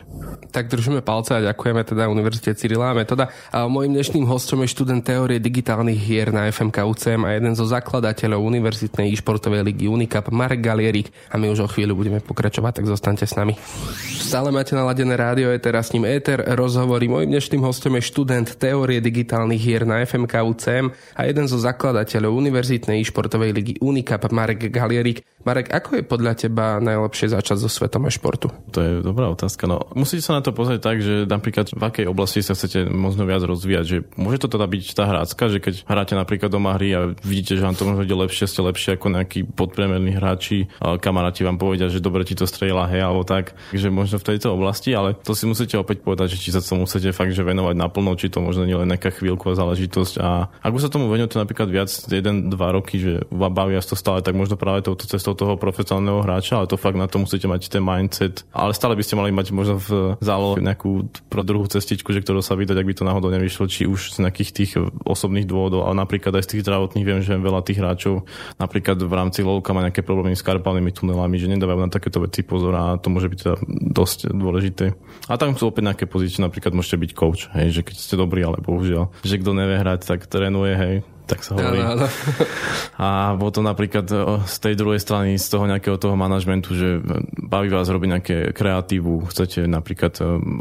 [0.54, 3.34] Tak držíme palce a ďakujeme teda Univerzite Cyrila a Metoda.
[3.50, 7.66] A môjim dnešným hostom je študent teórie digitálnych hier na FMK UCM a jeden zo
[7.66, 12.86] zakladateľov Univerzitnej e-športovej ligy Unicap Marek Galierik a my už o chvíľu budeme pokračovať, tak
[12.86, 13.58] zostaňte s nami.
[14.06, 17.10] Stále máte naladené rádio, je teraz s ním Éter, rozhovorí.
[17.10, 22.38] Mojím dnešným hostom je študent teórie digitálnych hier na FMK UCM a jeden zo zakladateľov
[22.38, 25.26] Univerzitnej športovej ligy Unicap Marek Galierik.
[25.42, 28.54] Marek, ako je podľa teba najlepšie začať so svetom športu?
[28.72, 29.66] To je dobrá otázka.
[29.66, 33.26] No, musíte sa na to pozrieť tak, že napríklad v akej oblasti sa chcete možno
[33.28, 33.86] viac rozvíjať.
[33.90, 37.58] Že môže to teda byť tá hrácka, že keď hráte napríklad doma hry a vidíte,
[37.58, 41.92] že vám to možno ide lepšie, ste lepšie ako nejakí podpriemerní hráči, kamaráti vám povedia,
[41.92, 43.56] že dobre ti to strieľa, hej, alebo tak.
[43.72, 46.84] Takže možno v tejto oblasti, ale to si musíte opäť povedať, že či sa tomu
[46.88, 50.14] musíte fakt že venovať naplno, či to možno nie len nejaká chvíľková záležitosť.
[50.20, 54.60] A ak sa tomu venujete napríklad viac 1-2 roky, že bavia to stále, tak možno
[54.60, 58.44] práve touto cestou toho profesionálneho hráča, ale to fakt na to musíte mať ten mindset.
[58.52, 62.44] Ale stále by ste mali mať možno v zálohe nejakú pro druhú cestičku, že ktorú
[62.44, 64.72] sa vydať, ak by to náhodou nevyšlo, či už z nejakých tých
[65.08, 68.28] osobných dôvodov, ale napríklad aj z tých zdravotných viem, že veľa tých hráčov
[68.60, 72.44] napríklad v rámci LOLka má nejaké problémy s karpálnymi tunelami, že nedávajú na takéto veci
[72.44, 73.56] pozor a to môže byť teda
[73.94, 74.86] dosť dôležité.
[75.32, 78.44] A tam sú opäť nejaké pozície, napríklad môžete byť coach, hej, že keď ste dobrí,
[78.44, 81.80] ale bohužiaľ, že kto nevie hrať, tak trénuje, hej, tak sa hovorí.
[81.80, 82.08] Ano, ano.
[83.00, 84.06] A potom napríklad
[84.44, 87.00] z tej druhej strany, z toho nejakého toho manažmentu, že
[87.40, 90.14] baví vás robiť nejaké kreatívu, chcete napríklad,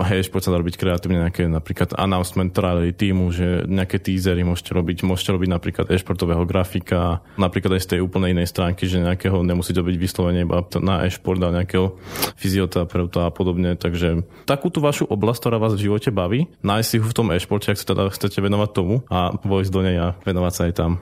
[0.09, 5.05] hej, poď sa robiť kreatívne nejaké napríklad announcement trailery týmu, že nejaké teasery môžete robiť,
[5.05, 9.75] môžete robiť napríklad e-športového grafika, napríklad aj z tej úplnej inej stránky, že nejakého nemusí
[9.75, 11.99] to byť vyslovene iba na e-šport a nejakého
[12.39, 17.07] fyzioterapeuta a podobne, takže takúto vašu oblasť, ktorá vás v živote baví, nájsť si ho
[17.09, 20.52] v tom e-športe, ak sa teda chcete venovať tomu a vojsť do nej a venovať
[20.53, 20.93] sa aj tam.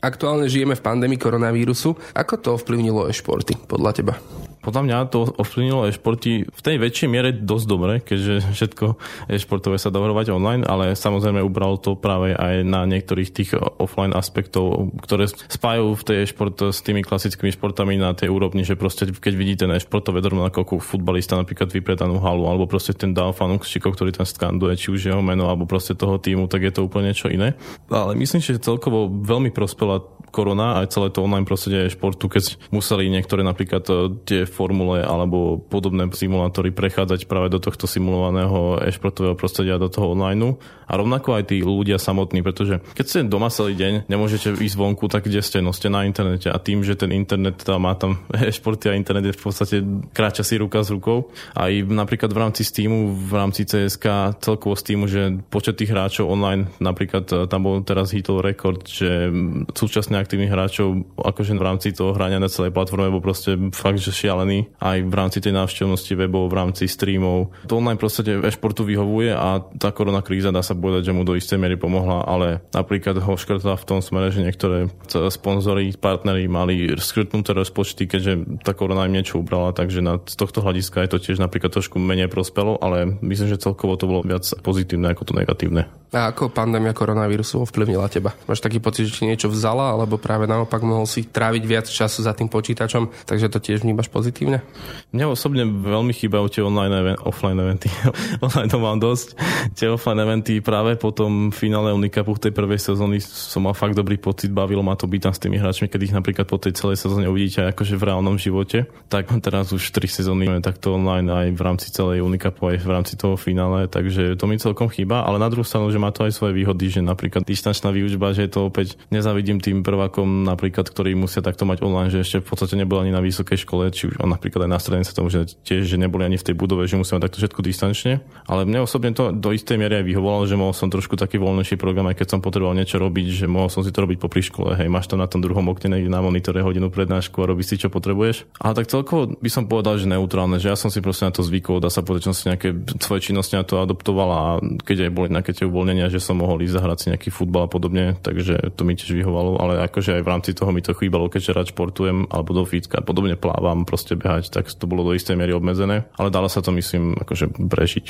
[0.00, 1.92] Aktuálne žijeme v pandémii koronavírusu.
[2.16, 4.14] Ako to ovplyvnilo e-športy podľa teba?
[4.60, 8.86] Podľa mňa to ovplyvnilo e-športy v tej väčšej miere dosť dobre, keďže všetko
[9.32, 14.92] e-športové sa dá online, ale samozrejme ubralo to práve aj na niektorých tých offline aspektov,
[15.00, 19.32] ktoré spájajú v tej e-šport s tými klasickými športami na tej úrovni, že proste keď
[19.32, 24.12] vidíte na e-športové rovnako ako futbalista napríklad vypredanú halu, alebo proste ten dal fanúšikov, ktorý
[24.12, 27.32] tam skanduje, či už jeho meno, alebo proste toho týmu, tak je to úplne niečo
[27.32, 27.56] iné.
[27.88, 33.10] Ale myslím, že celkovo veľmi prospela korona aj celé to online prostredie športu, keď museli
[33.10, 39.82] niektoré napríklad e, tie formule alebo podobné simulátory prechádzať práve do tohto simulovaného e-športového prostredia,
[39.82, 40.56] do toho online.
[40.90, 45.06] A rovnako aj tí ľudia samotní, pretože keď ste doma celý deň, nemôžete ísť vonku,
[45.06, 45.62] tak kde ste?
[45.62, 49.30] No ste na internete a tým, že ten internet tam má tam e-športy a internet
[49.30, 49.76] je v podstate
[50.14, 51.30] kráča si ruka s rukou.
[51.54, 56.70] Aj napríklad v rámci Steamu, v rámci CSK, celkovo Steamu, že počet tých hráčov online,
[56.78, 59.30] napríklad e, tam bol teraz hitol rekord, že
[59.74, 64.12] súčasne aktívnych hráčov akože v rámci toho hrania na celej platforme bol proste fakt, že
[64.12, 64.76] šialený.
[64.78, 67.56] Aj v rámci tej návštevnosti webov, v rámci streamov.
[67.66, 71.34] To online proste e-športu vyhovuje a tá korona kríza dá sa povedať, že mu do
[71.34, 76.92] istej miery pomohla, ale napríklad ho škrtla v tom smere, že niektoré sponzory, partnery mali
[76.96, 81.18] skrtnuté rozpočty, keďže tá korona im niečo ubrala, takže na, z tohto hľadiska je to
[81.18, 85.32] tiež napríklad trošku menej prospelo, ale myslím, že celkovo to bolo viac pozitívne ako to
[85.36, 85.86] negatívne.
[86.10, 88.34] A ako pandémia koronavírusu ovplyvnila teba?
[88.50, 92.24] Máš taký pocit, že ti niečo vzala, alebo práve naopak mohol si tráviť viac času
[92.24, 94.64] za tým počítačom, takže to tiež vnímaš pozitívne?
[95.12, 97.92] Mňa osobne veľmi chýbajú tie online event, offline eventy.
[98.46, 99.36] online to mám dosť.
[99.76, 103.98] Tie offline eventy práve po tom finále Unikapu v tej prvej sezóny som mal fakt
[103.98, 106.78] dobrý pocit, bavilo ma to byť tam s tými hráčmi, keď ich napríklad po tej
[106.78, 108.88] celej sezóne uvidíte akože v reálnom živote.
[109.10, 113.14] Tak teraz už 3 sezóny takto online aj v rámci celej Unikapu, aj v rámci
[113.18, 116.32] toho finále, takže to mi celkom chýba, ale na druhú stranu, že má to aj
[116.36, 121.12] svoje výhody, že napríklad distančná výučba, že je to opäť nezavidím tým prvákom napríklad, ktorí
[121.12, 124.24] musia takto mať online, že ešte v podstate neboli ani na vysokej škole, či už
[124.24, 126.96] napríklad aj na strednej sa to že tiež, že neboli ani v tej budove, že
[126.96, 128.24] musia mať takto všetko distančne.
[128.48, 131.76] Ale mne osobne to do istej miery aj vyhovovalo, že mohol som trošku taký voľnejší
[131.76, 134.72] program, aj keď som potreboval niečo robiť, že mohol som si to robiť po škole.
[134.72, 137.92] Hej, máš to na tom druhom okne na monitore hodinu prednášku a robíš si čo
[137.92, 138.48] potrebuješ.
[138.56, 141.44] Ale tak celkovo by som povedal, že neutrálne, že ja som si proste na to
[141.44, 142.68] zvykol, dá sa povedať, že som si nejaké
[143.04, 144.42] svoje činnosti na to adoptoval a
[144.80, 147.70] keď aj boli nejaké tie uvoľnenia, že som mohol ísť zahrať si nejaký futbal a
[147.70, 151.26] podobne, takže to mi tiež vyhovalo, ale akože aj v rámci toho mi to chýbalo,
[151.26, 155.34] keďže rád športujem alebo do fitka podobne plávam, proste behať, tak to bolo do istej
[155.34, 158.06] miery obmedzené, ale dalo sa to myslím akože prežiť.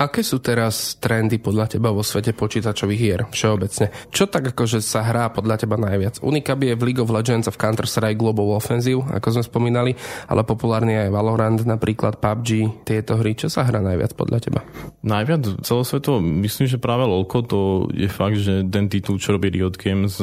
[0.00, 3.92] Aké sú teraz trendy podľa teba vo svete počítačových hier všeobecne?
[4.08, 6.24] Čo tak akože sa hrá podľa teba najviac?
[6.24, 9.92] Unicab je v League of Legends a v Counter-Strike Global Offensive, ako sme spomínali,
[10.26, 13.36] ale populárny aj Valorant, napríklad PUBG, tieto hry.
[13.36, 14.60] Čo sa hrá najviac podľa teba?
[15.04, 17.60] Najviac celosvetovo myslím, že práve LoLko to
[17.92, 20.16] je fakt, že ten titul, čo robí Riot Games,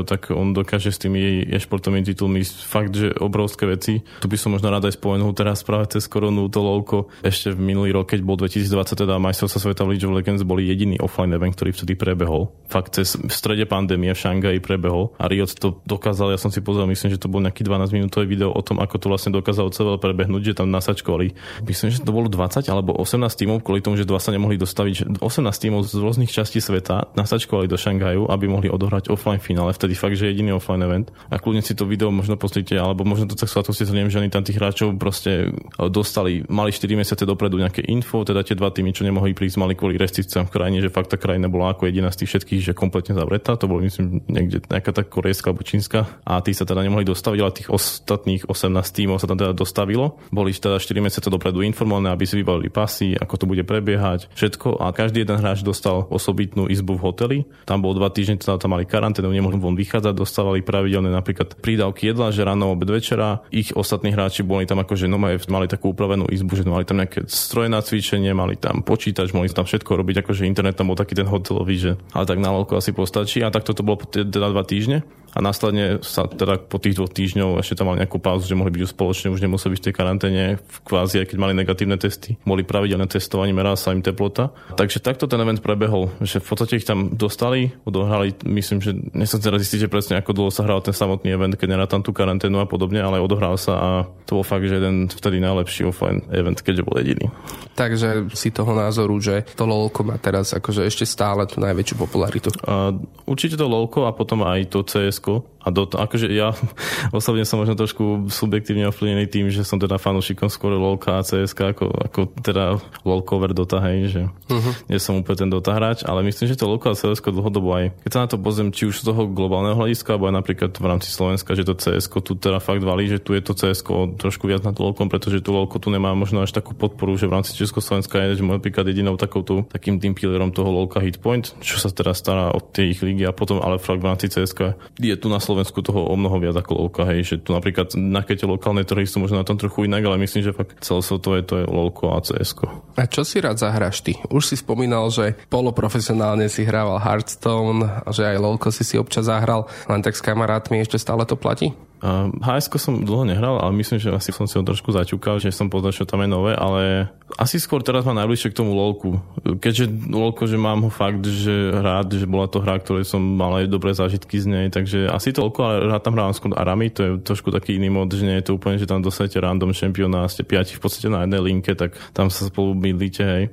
[0.00, 4.00] vydavateľ, tak on dokáže s tými e-športovými titulmi fakt, že obrovské veci.
[4.20, 7.12] Tu by som možno rád aj spomenul teraz práve cez koronu to LoLko.
[7.20, 10.66] Ešte v minulý rok, keď bol 2020, teda majstrovstva sveta v League of Legends boli
[10.66, 12.50] jediný offline event, ktorý vtedy prebehol.
[12.70, 16.64] Fakt cez v strede pandémie v Šangaji prebehol a Riot to dokázal, ja som si
[16.64, 19.70] pozrel, myslím, že to bol nejaký 12 minútový video o tom, ako to vlastne dokázal
[19.74, 21.34] celé prebehnúť, že tam nasačkovali.
[21.66, 25.20] Myslím, že to bolo 20 alebo 18 tímov, kvôli tomu, že dva sa nemohli dostaviť.
[25.20, 29.74] 18 tímov z rôznych častí sveta nasačkovali do Šangaju, aby mohli odohrať offline finále.
[29.74, 31.08] Vtedy fakt, že jediný offline event.
[31.30, 34.18] A kľudne si to video možno pozrite, alebo možno to tak sa to si že
[34.18, 38.58] oni tam tých hráčov proste e, dostali, mali 4 mesiace dopredu nejaké info, teda tie
[38.58, 41.72] dva týmy, čo nemohli prísť, mali kvôli restrikciám v krajine, že fakt tá krajina bola
[41.72, 43.56] ako jediná z tých všetkých, že kompletne zavretá.
[43.58, 47.38] To bolo myslím niekde nejaká tá korejská alebo čínska a tí sa teda nemohli dostaviť,
[47.40, 50.20] ale tých ostatných 18 tímov sa tam teda dostavilo.
[50.30, 54.80] Boli teda 4 mesiace dopredu informované, aby si vybavili pasy, ako to bude prebiehať, všetko
[54.80, 57.38] a každý jeden hráč dostal osobitnú izbu v hoteli.
[57.64, 62.30] Tam bol dva týždne, teda tam mali karanténu, nemohli vychádzať, dostávali pravidelné napríklad prídavky jedla,
[62.30, 63.44] že ráno, obed, večera.
[63.50, 67.26] Ich ostatní hráči boli tam akože no, mali takú upravenú izbu, že mali tam nejaké
[67.26, 71.18] stroje na cvičenie, mali tam počítač, mohli tam všetko robiť, akože internet tam bol taký
[71.18, 75.02] ten hotelový, že ale tak na asi postačí a takto to bolo teda dva týždne
[75.30, 78.74] a následne sa teda po tých dvoch týždňov ešte tam mali nejakú pauzu, že mohli
[78.74, 81.94] byť už spoločne, už nemuseli byť v tej karanténe, v kvázi, aj keď mali negatívne
[81.94, 82.34] testy.
[82.42, 84.50] Boli pravidelné testovanie, merala sa im teplota.
[84.74, 89.38] Takže takto ten event prebehol, že v podstate ich tam dostali, odohrali, myslím, že nechcem
[89.38, 92.10] teraz zistiť, že presne ako dlho sa hral ten samotný event, keď nerá tam tú
[92.10, 93.90] karanténu a podobne, ale odohral sa a
[94.26, 97.30] to bol fakt, že jeden vtedy najlepší offline event, keďže bol jediný.
[97.78, 102.50] Takže si toho názoru, že to LOLko má teraz akože ešte stále tú najväčšiu popularitu.
[102.66, 105.19] Uh, určite to LOLko a potom aj to CS
[105.60, 106.56] a do, akože ja
[107.16, 111.76] osobne som možno trošku subjektívne ovplyvnený tým, že som teda fanúšikom skôr LOLka a CSK
[111.76, 114.72] ako, ako teda LOLkover Dota, hej, že uh-huh.
[114.88, 117.92] nie som úplne ten Dota hráč, ale myslím, že to LOLko a CSK dlhodobo aj,
[118.08, 120.86] keď sa na to pozriem, či už z toho globálneho hľadiska, alebo aj napríklad v
[120.88, 124.48] rámci Slovenska, že to CSK tu teda fakt valí, že tu je to CSK trošku
[124.48, 127.52] viac nad LOLkom, pretože tu LOLko tu nemá možno až takú podporu, že v rámci
[127.52, 132.16] Československa je, že napríklad jedinou takouto takým tým pilerom toho LOLka Hitpoint, čo sa teraz
[132.24, 135.42] stará od tej ich ligy a potom ale fakt v rámci CSK je tu na
[135.42, 139.06] Slovensku toho o mnoho viac ako LOLka, hej, že tu napríklad na keď lokálne trhy
[139.08, 142.20] sú možno na tom trochu inak, ale myslím, že fakt celosvetové to je LOLko a
[142.22, 142.52] cs
[142.94, 144.14] A čo si rád zahráš ty?
[144.30, 149.66] Už si spomínal, že poloprofesionálne si hrával Hearthstone, že aj LOLko si si občas zahral,
[149.90, 151.72] len tak s kamarátmi ešte stále to platí?
[152.00, 155.68] Hs som dlho nehral, ale myslím, že asi som si ho trošku zaťukal, že som
[155.68, 159.20] poznal, čo tam je nové, ale asi skôr teraz mám najbližšie k tomu LOLku.
[159.60, 163.60] Keďže LOLko, že mám ho fakt, že rád, že bola to hra, ktorej som mal
[163.60, 166.88] aj dobré zážitky z nej, takže asi to LOLko, ale rád tam hrávam skôr Arami,
[166.88, 169.76] to je trošku taký iný mod, že nie je to úplne, že tam dostanete random
[169.76, 173.44] šampiona a ste piati v podstate na jednej linke, tak tam sa spolu mydlíte, hej.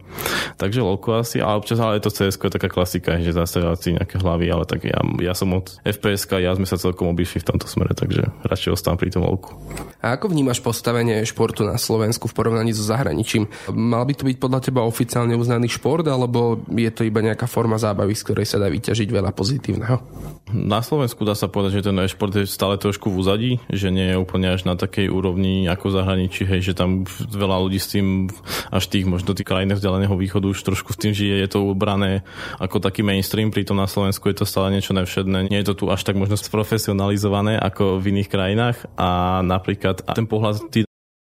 [0.56, 3.92] Takže LOLko asi, ale občas ale je to CS je taká klasika, že zase si
[3.94, 7.48] nejaké hlavy, ale tak ja, ja som od FPS, ja sme sa celkom obišli v
[7.52, 9.56] tomto smere, takže radšej ostávam pri tom lovku.
[10.02, 13.50] A ako vnímaš postavenie športu na Slovensku v porovnaní so zahraničím?
[13.74, 17.82] Mal by to byť podľa teba oficiálne uznaný šport, alebo je to iba nejaká forma
[17.82, 19.98] zábavy, z ktorej sa dá vyťažiť veľa pozitívneho?
[20.48, 24.16] Na Slovensku dá sa povedať, že ten e-šport je stále trošku v úzadí, že nie
[24.16, 28.32] je úplne až na takej úrovni ako zahraničí, hej, že tam veľa ľudí s tým,
[28.72, 32.24] až tých možno tých krajinách vzdialeného východu už trošku s tým žije, je to ubrané
[32.64, 35.52] ako taký mainstream, pritom na Slovensku je to stále niečo nevšedné.
[35.52, 40.28] Nie je to tu až tak možno sprofesionalizované ako v iných krajinách a napríklad ten
[40.28, 40.68] pohľad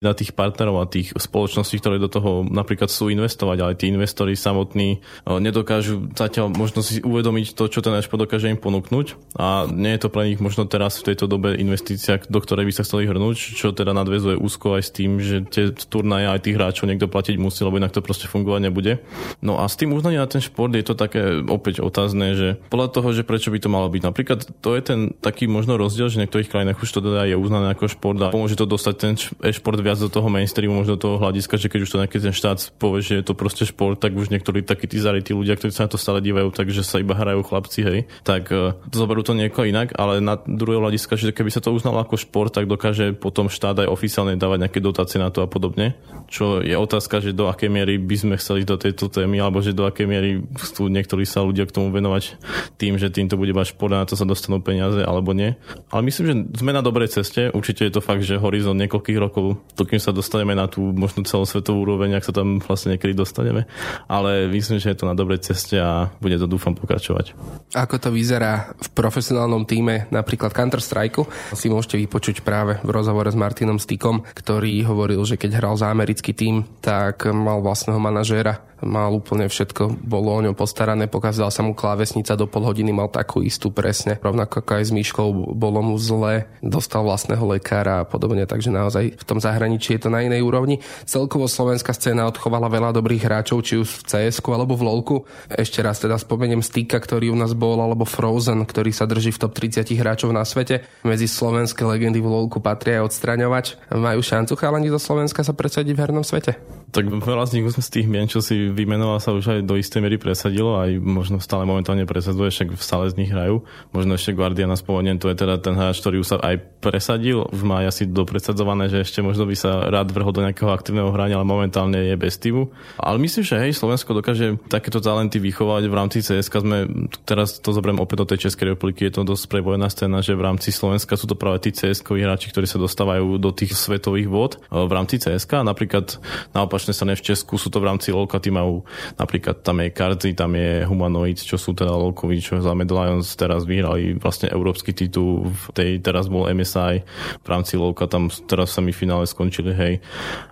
[0.04, 4.36] na tých partnerov a tých spoločností, ktoré do toho napríklad sú investovať, ale tí investori
[4.36, 9.96] samotní nedokážu zatiaľ možno si uvedomiť to, čo ten e-sport dokáže im ponúknuť a nie
[9.96, 13.08] je to pre nich možno teraz v tejto dobe investícia, do ktorej by sa chceli
[13.08, 17.08] hrnúť, čo teda nadvezuje úzko aj s tým, že tie turnaje aj tých hráčov niekto
[17.08, 19.00] platiť musí, lebo inak to proste fungovať nebude.
[19.40, 22.88] No a s tým uznaním na ten šport je to také opäť otázne, že podľa
[22.92, 24.02] toho, že prečo by to malo byť.
[24.04, 27.36] Napríklad to je ten taký možno rozdiel, že v niektorých krajinách už to teda je
[27.38, 29.14] uznané ako šport a pomôže to dostať ten
[29.46, 32.34] e-šport viac do toho mainstreamu, možno do toho hľadiska, že keď už to nejaký ten
[32.34, 35.70] štát povie, že je to proste šport, tak už niektorí takí tí zarytí ľudia, ktorí
[35.74, 39.36] sa na to stále dívajú, takže sa iba hrajú chlapci, hej, tak uh, zoberú to
[39.36, 43.14] nieko inak, ale na druhého hľadiska, že keby sa to uznalo ako šport, tak dokáže
[43.14, 45.98] potom štát aj oficiálne dávať nejaké dotácie na to a podobne.
[46.32, 49.76] Čo je otázka, že do akej miery by sme chceli do tejto témy, alebo že
[49.76, 52.38] do akej miery chcú niektorí sa ľudia k tomu venovať
[52.78, 55.54] tým, že týmto bude mať šport a na to sa dostanú peniaze alebo nie.
[55.90, 57.50] Ale myslím, že sme na dobrej ceste.
[57.54, 61.84] Určite je to fakt, že horizont niekoľkých rokov, dokým sa dostaneme na tú možno celosvetovú
[61.84, 63.68] úroveň, ak sa tam vlastne niekedy dostaneme.
[64.08, 67.36] Ale myslím, že je to na dobrej ceste a bude to dúfam pokračovať.
[67.76, 73.38] Ako to vyzerá v profesionálnom týme napríklad Counter-Strike si môžete vypočuť práve v rozhovore s
[73.38, 79.16] Martinom Stykom, ktorý hovoril, že keď hral za americký tým, tak mal vlastného manažéra mal
[79.16, 83.42] úplne všetko, bolo o ňom postarané, pokazala sa mu klávesnica, do pol hodiny mal takú
[83.42, 84.20] istú presne.
[84.20, 89.18] Rovnako ako aj s Myškou, bolo mu zle, dostal vlastného lekára a podobne, takže naozaj
[89.18, 90.84] v tom zahraničí je to na inej úrovni.
[91.08, 95.16] Celkovo slovenská scéna odchovala veľa dobrých hráčov, či už v cs alebo v LoLku.
[95.50, 99.42] Ešte raz teda spomeniem Stika, ktorý u nás bol, alebo Frozen, ktorý sa drží v
[99.42, 100.86] top 30 hráčov na svete.
[101.02, 103.66] Medzi slovenské legendy v LoLku patria aj odstraňovať.
[103.96, 106.83] Majú šancu chalani zo Slovenska sa presadiť v hernom svete?
[106.94, 109.98] Tak veľa z nich z tých mien, čo si vymenoval, sa už aj do istej
[109.98, 113.66] miery presadilo, aj možno stále momentálne presadzuje, však stále z nich hrajú.
[113.90, 117.66] Možno ešte Guardiana spomeniem, to je teda ten hráč, ktorý už sa aj presadil, už
[117.66, 121.50] má asi dopresadzované, že ešte možno by sa rád vrhol do nejakého aktívneho hrania, ale
[121.50, 122.70] momentálne je bez týmu.
[123.02, 126.62] Ale myslím, že hej, Slovensko dokáže takéto talenty vychovať v rámci CSK.
[126.62, 130.38] Sme, teraz to zoberiem opäť do tej Českej republiky, je to dosť prevojená scéna, že
[130.38, 134.30] v rámci Slovenska sú to práve tí CSK hráči, ktorí sa dostávajú do tých svetových
[134.30, 135.66] vôd v rámci CSK.
[135.66, 136.22] Napríklad
[136.54, 138.84] naopak opačne strane v Česku sú to v rámci LOLka, tí majú
[139.16, 143.40] napríklad tam je Karty, tam je Humanoid, čo sú teda LOLkoví, čo za Mad Lions
[143.40, 147.08] teraz vyhrali vlastne európsky titul, v tej teraz bol MSI
[147.40, 149.94] v rámci LOLka, tam teraz sa mi finále skončili, hej.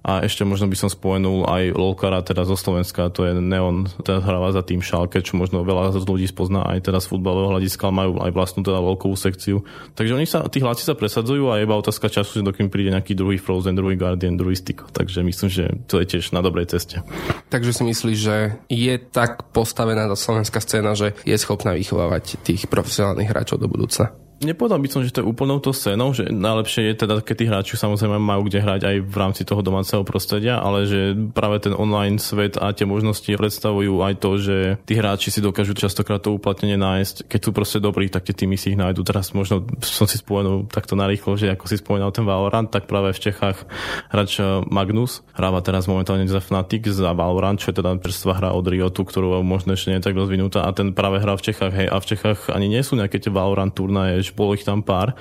[0.08, 4.24] A ešte možno by som spomenul aj LOLkara teda zo Slovenska, to je Neon, teda
[4.24, 8.32] hráva za tým Šalke, čo možno veľa ľudí spozná aj teraz futbalového hľadiska, majú aj
[8.32, 9.68] vlastnú teda LOLkovú sekciu.
[10.00, 12.96] Takže oni sa, tí hláci sa presadzujú a je iba otázka času, že dokým príde
[12.96, 14.80] nejaký druhý Frozen, druhý Guardian, druhý Stick.
[14.96, 17.02] Takže myslím, že to je tiež tiež na dobrej ceste.
[17.50, 18.38] Takže si myslíš, že
[18.70, 24.14] je tak postavená tá slovenská scéna, že je schopná vychovávať tých profesionálnych hráčov do budúcna?
[24.42, 27.46] Nepovedal by som, že to je úplnou to scénou, že najlepšie je teda, keď tí
[27.46, 31.78] hráči samozrejme majú kde hrať aj v rámci toho domáceho prostredia, ale že práve ten
[31.78, 34.58] online svet a tie možnosti predstavujú aj to, že
[34.90, 37.30] tí hráči si dokážu častokrát to uplatnenie nájsť.
[37.30, 39.06] Keď sú proste dobrí, tak tie týmy si ich nájdu.
[39.06, 43.14] Teraz možno som si spomenul takto narýchlo, že ako si spomínal ten Valorant, tak práve
[43.14, 43.70] v Čechách
[44.10, 48.50] hráč eh, Magnus hráva teraz momentálne za Fnatic, za Valorant, čo je teda prvstva hra
[48.58, 51.74] od Riotu, ktorú možno ešte nie je tak rozvinutá a ten práve hrá v Čechách,
[51.78, 55.16] hej, a v Čechách ani nie sú nejaké tie Valorant turnaje, bolo ich tam pár,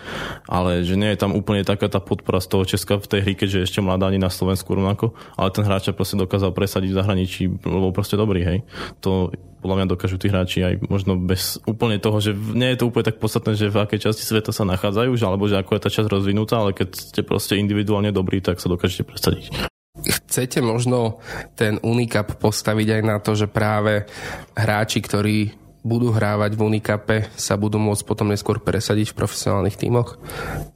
[0.48, 3.34] ale že nie je tam úplne taká tá podpora z toho Česka v tej hry,
[3.36, 7.42] keďže ešte mladá ani na Slovensku rovnako, ale ten hráč proste dokázal presadiť v zahraničí,
[7.62, 8.58] lebo proste dobrý, hej.
[9.04, 12.88] To podľa mňa dokážu tí hráči aj možno bez úplne toho, že nie je to
[12.88, 15.84] úplne tak podstatné, že v akej časti sveta sa nachádzajú, že, alebo že ako je
[15.84, 19.68] tá časť rozvinutá, ale keď ste proste individuálne dobrí, tak sa dokážete presadiť.
[20.00, 21.20] Chcete možno
[21.60, 24.08] ten unikap postaviť aj na to, že práve
[24.56, 30.20] hráči, ktorí budú hrávať v Unikape, sa budú môcť potom neskôr presadiť v profesionálnych tímoch?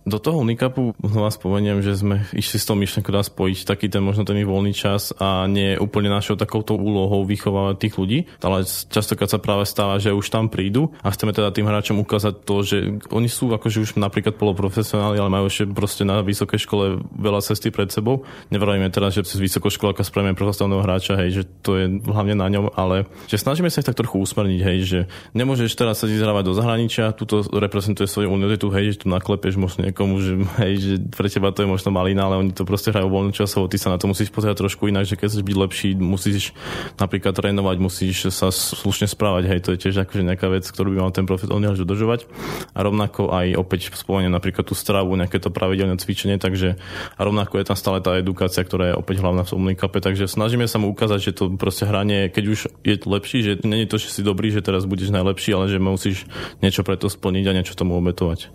[0.05, 4.05] Do toho Unikapu znova spomeniem, že sme išli s tou myšlenkou dá spojiť taký ten
[4.05, 9.33] možno ten voľný čas a nie úplne našou takouto úlohou vychovávať tých ľudí, ale častokrát
[9.33, 12.77] sa práve stáva, že už tam prídu a chceme teda tým hráčom ukázať to, že
[13.09, 17.73] oni sú akože už napríklad poloprofesionáli, ale majú ešte proste na vysokej škole veľa cesty
[17.73, 18.29] pred sebou.
[18.53, 22.73] Nevravíme teraz, že cez vysokoškoláka spravíme profesionálneho hráča, hej, že to je hlavne na ňom,
[22.77, 25.01] ale že snažíme sa ich tak trochu usmerniť, hej, že že
[25.35, 29.91] nemôžeš teraz sa zhrávať do zahraničia, tuto reprezentuje svoju univerzitu, hej, že tu naklepeš možno
[29.91, 30.33] niekomu, že,
[30.63, 33.67] hej, že pre teba to je možno malina, ale oni to proste hrajú voľnú časovo,
[33.67, 36.55] ty sa na to musíš pozerať trošku inak, že keď chceš byť lepší, musíš
[36.97, 40.99] napríklad trénovať, musíš sa slušne správať, hej, to je tiež akože nejaká vec, ktorú by
[41.03, 42.31] mal ten profet dodržovať.
[42.77, 46.79] A rovnako aj opäť spomeniem napríklad tú stravu, nejaké to pravidelné cvičenie, takže
[47.19, 50.69] a rovnako je tam stále tá edukácia, ktorá je opäť hlavná v Omnikape, takže snažíme
[50.71, 54.13] sa mu ukázať, že to proste hranie, keď už je lepší, že není to, že
[54.13, 56.29] si dobrý, že teraz budeš najlepší, ale že musíš
[56.61, 58.49] niečo pre to splniť a niečo tomu obetovať.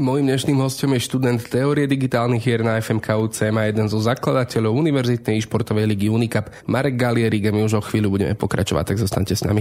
[0.00, 5.44] Mojím dnešným hostom je študent teórie digitálnych hier na FMKUC a jeden zo zakladateľov Univerzitnej
[5.44, 9.44] športovej ligy Unicap Marek Galierik a my už o chvíľu budeme pokračovať, tak zostaňte s
[9.44, 9.60] nami.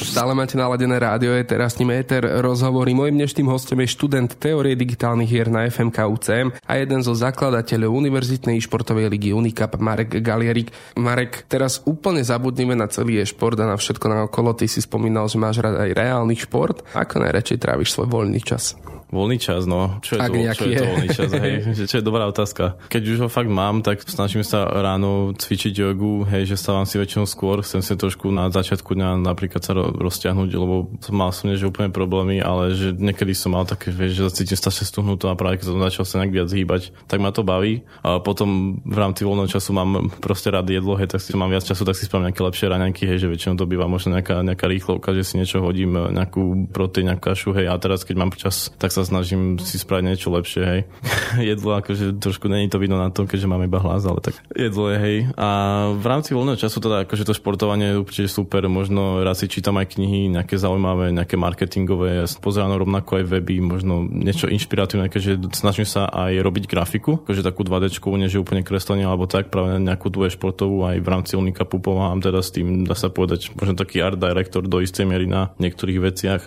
[0.00, 2.96] Stále máte naladené rádio, je teraz s ním Eter rozhovory.
[2.96, 8.64] Mojím dnešným hostom je študent teórie digitálnych hier na FMKUC a jeden zo zakladateľov Univerzitnej
[8.64, 10.72] športovej ligy Unicap Marek Galierik.
[10.96, 14.56] Marek, teraz úplne zabudnime na celý šport a na všetko na okolo.
[14.56, 16.80] Ty si spomínal, že máš rád aj reálny šport.
[16.96, 18.80] Ako najradšej tráviš svoj voľný čas?
[19.14, 19.73] Voľný čas, no.
[20.00, 21.30] Čo je, Ak to, čo je to voľný čas?
[21.34, 22.78] Hej, že, čo je dobrá otázka.
[22.88, 26.96] Keď už ho fakt mám, tak snažím sa ráno cvičiť jogu, hej, že stávam si
[26.96, 31.58] väčšinou skôr, chcem si trošku na začiatku dňa napríklad sa rozťahnuť, lebo mal som nie,
[31.58, 35.38] že úplne problémy, ale že niekedy som mal také, vieš, že cítim strašne stuhnutú a
[35.38, 37.82] práve keď som začal sa nejak viac hýbať, tak ma to baví.
[38.06, 41.66] A potom v rámci voľného času mám proste rád jedlo, hej, tak si mám viac
[41.66, 44.66] času, tak si spravím nejaké lepšie raňajky, hej, že väčšinou to býva možno nejaká, nejaká
[44.70, 48.70] rýchlovka, že si niečo hodím, nejakú proteín, nejakú kašu, hej, a teraz keď mám čas,
[48.76, 50.80] tak sa snažím si spraviť niečo lepšie, hej.
[51.52, 54.92] jedlo akože trošku není to vidno na tom, keďže máme iba hlas, ale tak jedlo
[54.92, 55.16] je, hej.
[55.34, 55.48] A
[55.96, 59.80] v rámci voľného času teda akože to športovanie je určite super, možno raz si čítam
[59.80, 65.50] aj knihy, nejaké zaujímavé, nejaké marketingové, ja pozerám rovnako aj weby, možno niečo inšpiratívne, keďže
[65.56, 67.90] snažím sa aj robiť grafiku, akože takú 2D,
[68.20, 72.20] nie že úplne kreslenie alebo tak, práve nejakú tú športovú aj v rámci Unikapu pomáham
[72.20, 75.98] teda s tým, dá sa povedať, možno taký art director do istej miery na niektorých
[76.00, 76.42] veciach,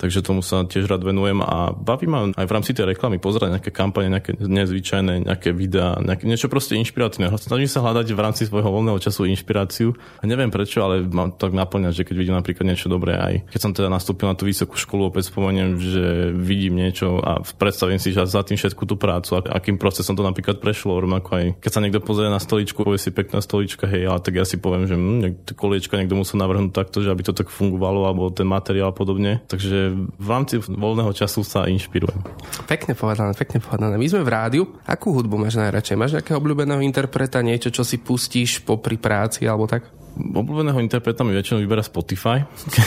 [0.00, 3.60] takže tomu sa tiež rád venujem a baví ma aj v rámci tej reklamy pozerať
[3.60, 7.28] nejaké kampane, nejaké nezvyčajné, nejaké videá, nejaké, niečo proste inšpiratívne.
[7.36, 9.92] Snažím sa hľadať v rámci svojho voľného času inšpiráciu.
[10.18, 13.60] A neviem prečo, ale mám tak naplňať, že keď vidím napríklad niečo dobré aj keď
[13.60, 18.14] som teda nastúpil na tú vysokú školu, opäť spomeniem, že vidím niečo a predstavím si,
[18.14, 21.82] že za tým všetku tú prácu, akým procesom to napríklad prešlo, rovnako aj keď sa
[21.82, 24.94] niekto pozrie na stoličku, povie si pekná stolička, hej, ale tak ja si poviem, že
[24.94, 29.42] hm, koliečka niekto musel navrhnúť takto, že aby to tak fungovalo, alebo ten materiál podobne.
[29.50, 32.22] Takže v rámci voľného času sa inšpirujem.
[32.68, 33.96] Pekne povedané, pekne povedané.
[33.96, 34.64] My sme v rádiu.
[34.84, 35.96] Akú hudbu máš najradšej?
[35.98, 39.97] Máš nejakého obľúbeného interpreta, niečo, čo si pustíš po pri práci alebo tak?
[40.18, 42.44] Obľúbeného interpreta mi väčšinou vyberá Spotify,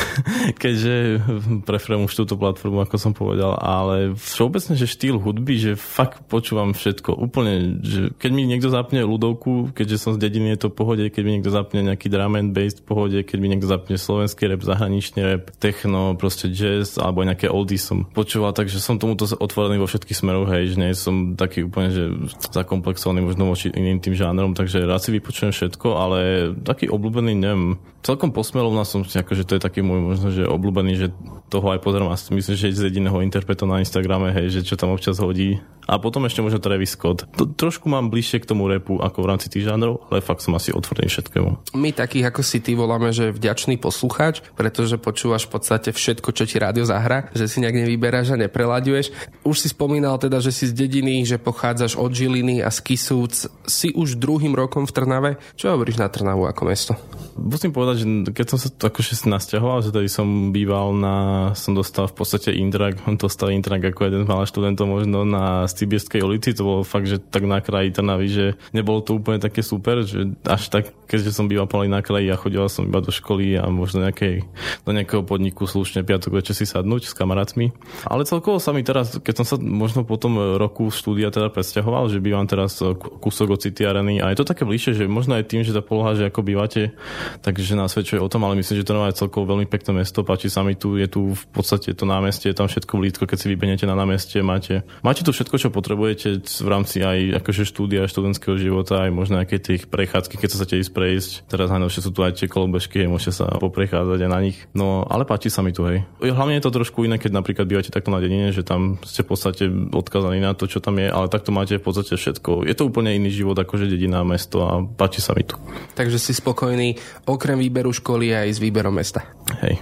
[0.63, 1.23] keďže
[1.63, 6.75] preferujem už túto platformu, ako som povedal, ale všeobecne, že štýl hudby, že fakt počúvam
[6.75, 7.15] všetko.
[7.15, 7.53] Úplne,
[7.83, 11.39] že keď mi niekto zapne ľudovku, keďže som z dediny, je to pohode, keď mi
[11.39, 15.53] niekto zapne nejaký drum and bass, pohode, keď mi niekto zapne slovenský rap, zahraničný rap,
[15.61, 20.49] techno, proste jazz, alebo nejaké oldies som počúval, takže som tomuto otvorený vo všetkých smeroch,
[20.49, 22.03] hej, že nie som taký úplne, že
[22.49, 26.19] zakomplexovaný možno voči iným tým žánrom, takže rád si vypočujem všetko, ale
[26.65, 30.43] taký obľúbený obľúbený, neviem, celkom posmelovná som si, akože to je taký môj možno, že
[30.45, 31.07] obľúbený, že
[31.49, 34.93] toho aj pozerám a myslím, že z jediného interpreta na Instagrame, hej, že čo tam
[34.93, 35.61] občas hodí.
[35.91, 37.27] A potom ešte možno Travis Scott.
[37.35, 40.55] To, trošku mám bližšie k tomu repu ako v rámci tých žánrov, ale fakt som
[40.55, 41.75] asi otvorený všetkému.
[41.75, 46.47] My takých ako si ty voláme, že vďačný poslucháč, pretože počúvaš v podstate všetko, čo
[46.47, 49.11] ti rádio zahra, že si nejak nevyberáš a neprelaďuješ.
[49.43, 53.51] Už si spomínal teda, že si z dediny, že pochádzaš od Žiliny a z Kisúc.
[53.67, 55.31] Si už druhým rokom v Trnave.
[55.59, 56.93] Čo hovoríš na Trnavu ako mesto?
[57.35, 61.17] Musím povedať, že keď som sa akože nasťahoval, že tady som býval na,
[61.57, 66.55] som dostal v podstate intrak, dostal intrak ako jeden malých študentov možno na Sibirskej ulici,
[66.55, 70.31] to bolo fakt, že tak na kraji Trnavy, že nebolo to úplne také super, že
[70.47, 73.67] až tak, keďže som býval pomaly na kraji a chodil som iba do školy a
[73.67, 74.47] možno nejakej,
[74.87, 77.75] do nejakého podniku slušne piatok večer si sadnúť s kamarátmi.
[78.07, 82.07] Ale celkovo sa mi teraz, keď som sa možno po tom roku štúdia teda presťahoval,
[82.07, 82.79] že bývam teraz
[83.21, 85.83] kúsok od City Areny a je to také bližšie, že možno aj tým, že tá
[85.83, 86.93] poloha, že ako bývate
[87.41, 90.61] takže nasvedčuje o tom, ale myslím, že to je celkovo veľmi pekné mesto, páči sa
[90.61, 93.85] mi tu, je tu v podstate to námestie, je tam všetko blízko, keď si vybehnete
[93.89, 99.07] na námestie, máte, máte tu všetko, čo potrebujete v rámci aj akože štúdia, študentského života,
[99.07, 101.31] aj možno nejaké tých prechádzky, keď sa chcete ísť prejsť.
[101.49, 104.57] Teraz najnovšie sú tu aj tie kolobežky, môžete sa poprechádzať aj na nich.
[104.77, 106.05] No, ale páči sa mi tu, hej.
[106.21, 109.29] Hlavne je to trošku iné, keď napríklad bývate takto na dedine, že tam ste v
[109.33, 112.67] podstate odkazaní na to, čo tam je, ale takto máte v podstate všetko.
[112.67, 115.57] Je to úplne iný život ako že dedina, mesto a páči sa mi tu.
[115.95, 119.23] Takže si spokojný okrem výberu školy aj s výberom mesta.
[119.63, 119.79] Hej.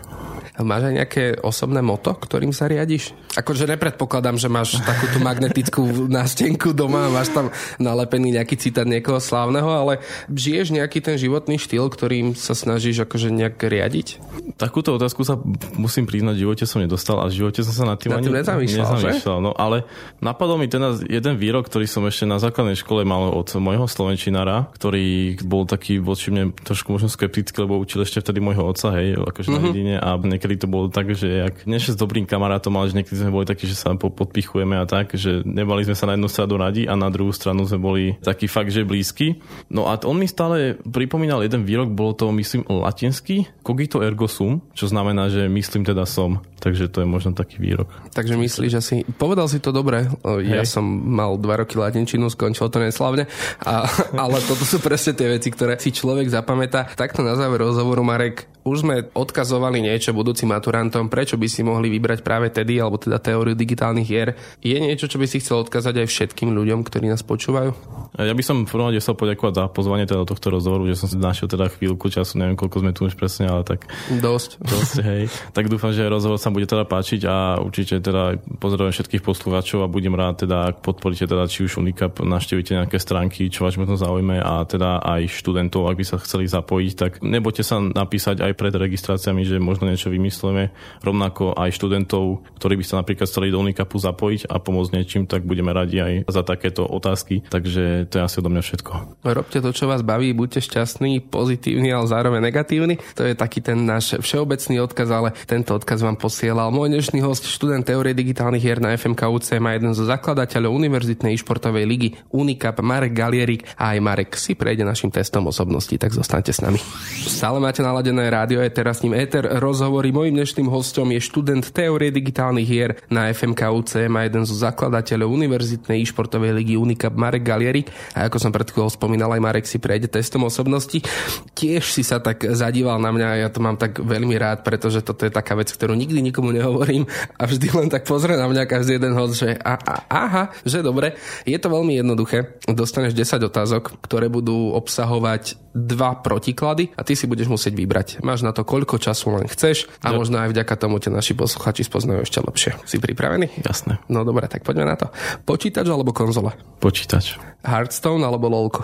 [0.59, 3.15] Máš aj nejaké osobné moto, ktorým sa riadiš?
[3.39, 7.47] Akože nepredpokladám, že máš takú tú magnetickú nástenku doma a máš tam
[7.79, 13.31] nalepený nejaký citát niekoho slávneho, ale žiješ nejaký ten životný štýl, ktorým sa snažíš akože
[13.31, 14.19] nejak riadiť?
[14.59, 15.39] Takúto otázku sa
[15.79, 18.27] musím priznať, v živote som nedostal a v živote som sa nad tým Na ani
[18.27, 19.37] tým nezamýšľal, nezamýšľal.
[19.39, 19.87] No ale
[20.19, 24.67] napadol mi ten jeden výrok, ktorý som ešte na základnej škole mal od môjho slovenčinára,
[24.75, 29.15] ktorý bol taký voči mne trošku možno skeptický, lebo učil ešte vtedy môjho otca, hej,
[29.15, 29.63] akože mm-hmm.
[29.63, 32.97] na dedine a niekedy to bolo tak, že ak než s dobrým kamarátom, ale že
[32.97, 36.29] niekedy sme boli takí, že sa podpichujeme a tak, že nemali sme sa na jednu
[36.31, 39.43] stranu radi a na druhú stranu sme boli takí fakt, že blízky.
[39.69, 44.63] No a on mi stále pripomínal jeden výrok, bolo to myslím latinský, cogito ergo sum,
[44.73, 46.41] čo znamená, že myslím teda som.
[46.59, 47.87] Takže to je možno taký výrok.
[48.11, 48.95] Takže myslíš, že si...
[49.15, 50.11] Povedal si to dobre.
[50.43, 53.31] Ja som mal dva roky latinčinu, skončil to neslavne,
[53.63, 53.87] a,
[54.23, 56.91] ale toto sú presne tie veci, ktoré si človek zapamätá.
[56.93, 61.87] Takto na záver rozhovoru, Marek, už sme odkazovali niečo budúcim maturantom, prečo by si mohli
[61.89, 64.35] vybrať práve tedy, alebo teda teóriu digitálnych hier.
[64.59, 67.71] Je niečo, čo by si chcel odkazať aj všetkým ľuďom, ktorí nás počúvajú?
[68.19, 70.99] Ja by som v prvom rade chcel poďakovať za pozvanie teda do tohto rozhovoru, že
[70.99, 73.87] som si našiel teda chvíľku času, neviem koľko sme tu už presne, ale tak...
[74.11, 74.59] Dosť.
[74.59, 75.23] Dosť, hej.
[75.55, 79.91] Tak dúfam, že rozhovor sa bude teda páčiť a určite teda pozdravujem všetkých poslucháčov a
[79.91, 83.95] budem rád teda, ak podporíte teda či už Unicap, navštívite nejaké stránky, čo vás možno
[83.97, 88.53] zaujíme a teda aj študentov, ak by sa chceli zapojiť, tak nebojte sa napísať aj
[88.55, 90.71] pred registráciami, že možno niečo vymyslíme.
[91.03, 95.45] Rovnako aj študentov, ktorí by sa napríklad chceli do Unicapu zapojiť a pomôcť niečím, tak
[95.45, 97.45] budeme radi aj za takéto otázky.
[97.47, 98.91] Takže to je asi odo mňa všetko.
[99.23, 102.97] Robte to, čo vás baví, buďte šťastní, pozitívni, ale zároveň negatívni.
[103.15, 107.43] To je taký ten náš všeobecný odkaz, ale tento odkaz vám posielal môj dnešný host,
[107.51, 109.27] študent teórie digitálnych hier na FMK
[109.59, 114.87] má jeden zo zakladateľov Univerzitnej športovej ligy Unicap, Marek Galierik a aj Marek si prejde
[114.87, 116.79] našim testom osobnosti, tak zostaňte s nami.
[117.27, 120.15] Stále máte naladené rádio je teraz s ním Eter rozhovory.
[120.15, 125.27] Mojím dnešným hostom je študent teórie digitálnych hier na FMK UCM a jeden zo zakladateľov
[125.43, 127.91] Univerzitnej športovej ligy Unicap Marek Galierik.
[128.15, 131.03] A ako som pred chvíľou spomínal, aj Marek si prejde testom osobnosti.
[131.51, 135.03] Tiež si sa tak zadíval na mňa a ja to mám tak veľmi rád, pretože
[135.03, 138.69] toto je taká vec, ktorú nikdy nikomu nehovorím a vždy len tak pozrie na mňa
[138.69, 141.17] každý jeden host, že a, a, aha, že dobre.
[141.43, 142.61] Je to veľmi jednoduché.
[142.69, 148.07] Dostaneš 10 otázok, ktoré budú obsahovať dva protiklady a ty si budeš musieť vybrať.
[148.25, 150.17] Máš na to koľko času len chceš a ja.
[150.17, 152.71] možno aj vďaka tomu ťa naši posluchači spoznajú ešte lepšie.
[152.85, 153.61] Si pripravený?
[153.61, 154.01] Jasné.
[154.09, 155.07] No dobre, tak poďme na to.
[155.45, 156.53] Počítač alebo konzola?
[156.81, 157.37] Počítač.
[157.61, 158.81] Hearthstone alebo LOLko?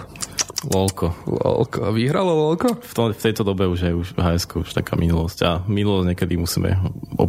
[0.66, 1.14] LOLko.
[1.30, 1.94] LOLko.
[1.94, 2.82] Vyhralo LOLko?
[2.82, 6.34] V, to, v tejto dobe už je už hs už taká minulosť a minulosť niekedy
[6.40, 6.74] musíme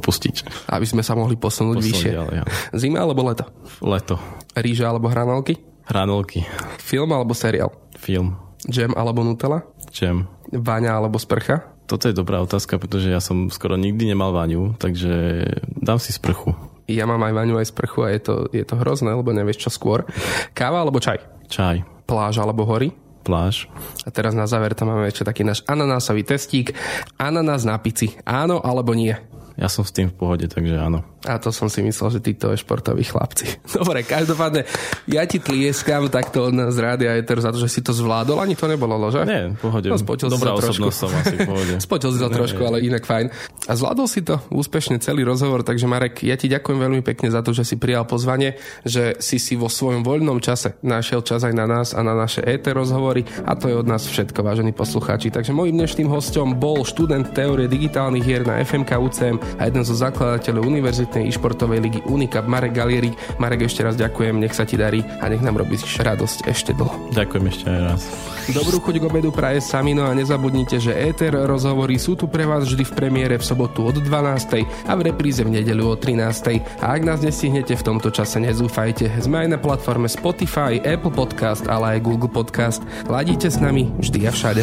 [0.06, 0.70] opustiť.
[0.70, 2.10] Aby sme sa mohli posunúť, posunúť vyššie.
[2.14, 2.44] Ďalej, ja.
[2.78, 3.50] Zima alebo leto?
[3.82, 4.22] Leto.
[4.54, 5.58] Ríža alebo hranolky?
[5.90, 6.46] Hranolky.
[6.78, 7.74] Film alebo seriál?
[7.98, 8.38] Film.
[8.70, 9.66] Jam alebo Nutella?
[9.90, 10.30] Jam.
[10.54, 11.74] Váňa alebo sprcha?
[11.90, 15.42] Toto je dobrá otázka, pretože ja som skoro nikdy nemal vaňu, takže
[15.74, 16.54] dám si sprchu.
[16.86, 19.70] Ja mám aj vaňu, aj sprchu a je to, je to hrozné, lebo nevieš čo
[19.74, 20.06] skôr.
[20.54, 21.18] Káva alebo čaj?
[21.50, 21.82] Čaj.
[22.06, 22.94] Pláž alebo hory?
[23.26, 23.66] Pláž.
[24.06, 26.78] A teraz na záver tam máme ešte taký náš ananásový testík.
[27.18, 28.14] Ananás na pici.
[28.22, 29.18] Áno alebo nie?
[29.56, 31.04] Ja som s tým v pohode, takže áno.
[31.26, 33.58] A to som si myslel, že títo športoví chlapci.
[33.78, 34.62] Dobre, každopádne,
[35.10, 38.38] ja ti tlieskam takto od nás rádia Eter za to, že si to zvládol.
[38.38, 39.26] Ani to nebolo, že?
[39.26, 39.90] Nie, pohode.
[39.90, 41.74] No, spotil Dobrá si osobnosť som asi pohode.
[41.86, 42.68] spotil si to nie, trošku, nie.
[42.70, 43.26] ale inak fajn.
[43.66, 47.42] A zvládol si to úspešne celý rozhovor, takže Marek, ja ti ďakujem veľmi pekne za
[47.42, 48.54] to, že si prijal pozvanie,
[48.86, 52.46] že si si vo svojom voľnom čase našiel čas aj na nás a na naše
[52.46, 55.34] ET rozhovory a to je od nás všetko, vážení poslucháči.
[55.34, 59.98] Takže môjim dnešným hostom bol študent teórie digitálnych hier na FMK UCM a jeden zo
[59.98, 60.68] zakladateľov
[61.16, 63.16] Univerzitnej športovej ligy Unicap Marek Galierik.
[63.40, 66.92] Marek, ešte raz ďakujem, nech sa ti darí a nech nám robíš radosť ešte dlho.
[67.16, 68.04] Ďakujem ešte raz.
[68.52, 72.68] Dobrú chuť k obedu praje Samino a nezabudnite, že Éter rozhovory sú tu pre vás
[72.68, 74.86] vždy v premiére v sobotu od 12.
[74.86, 76.84] a v repríze v nedeľu o 13.
[76.84, 79.08] A ak nás nestihnete v tomto čase, nezúfajte.
[79.24, 82.84] Sme aj na platforme Spotify, Apple Podcast, ale aj Google Podcast.
[83.08, 84.62] Ladíte s nami vždy a všade.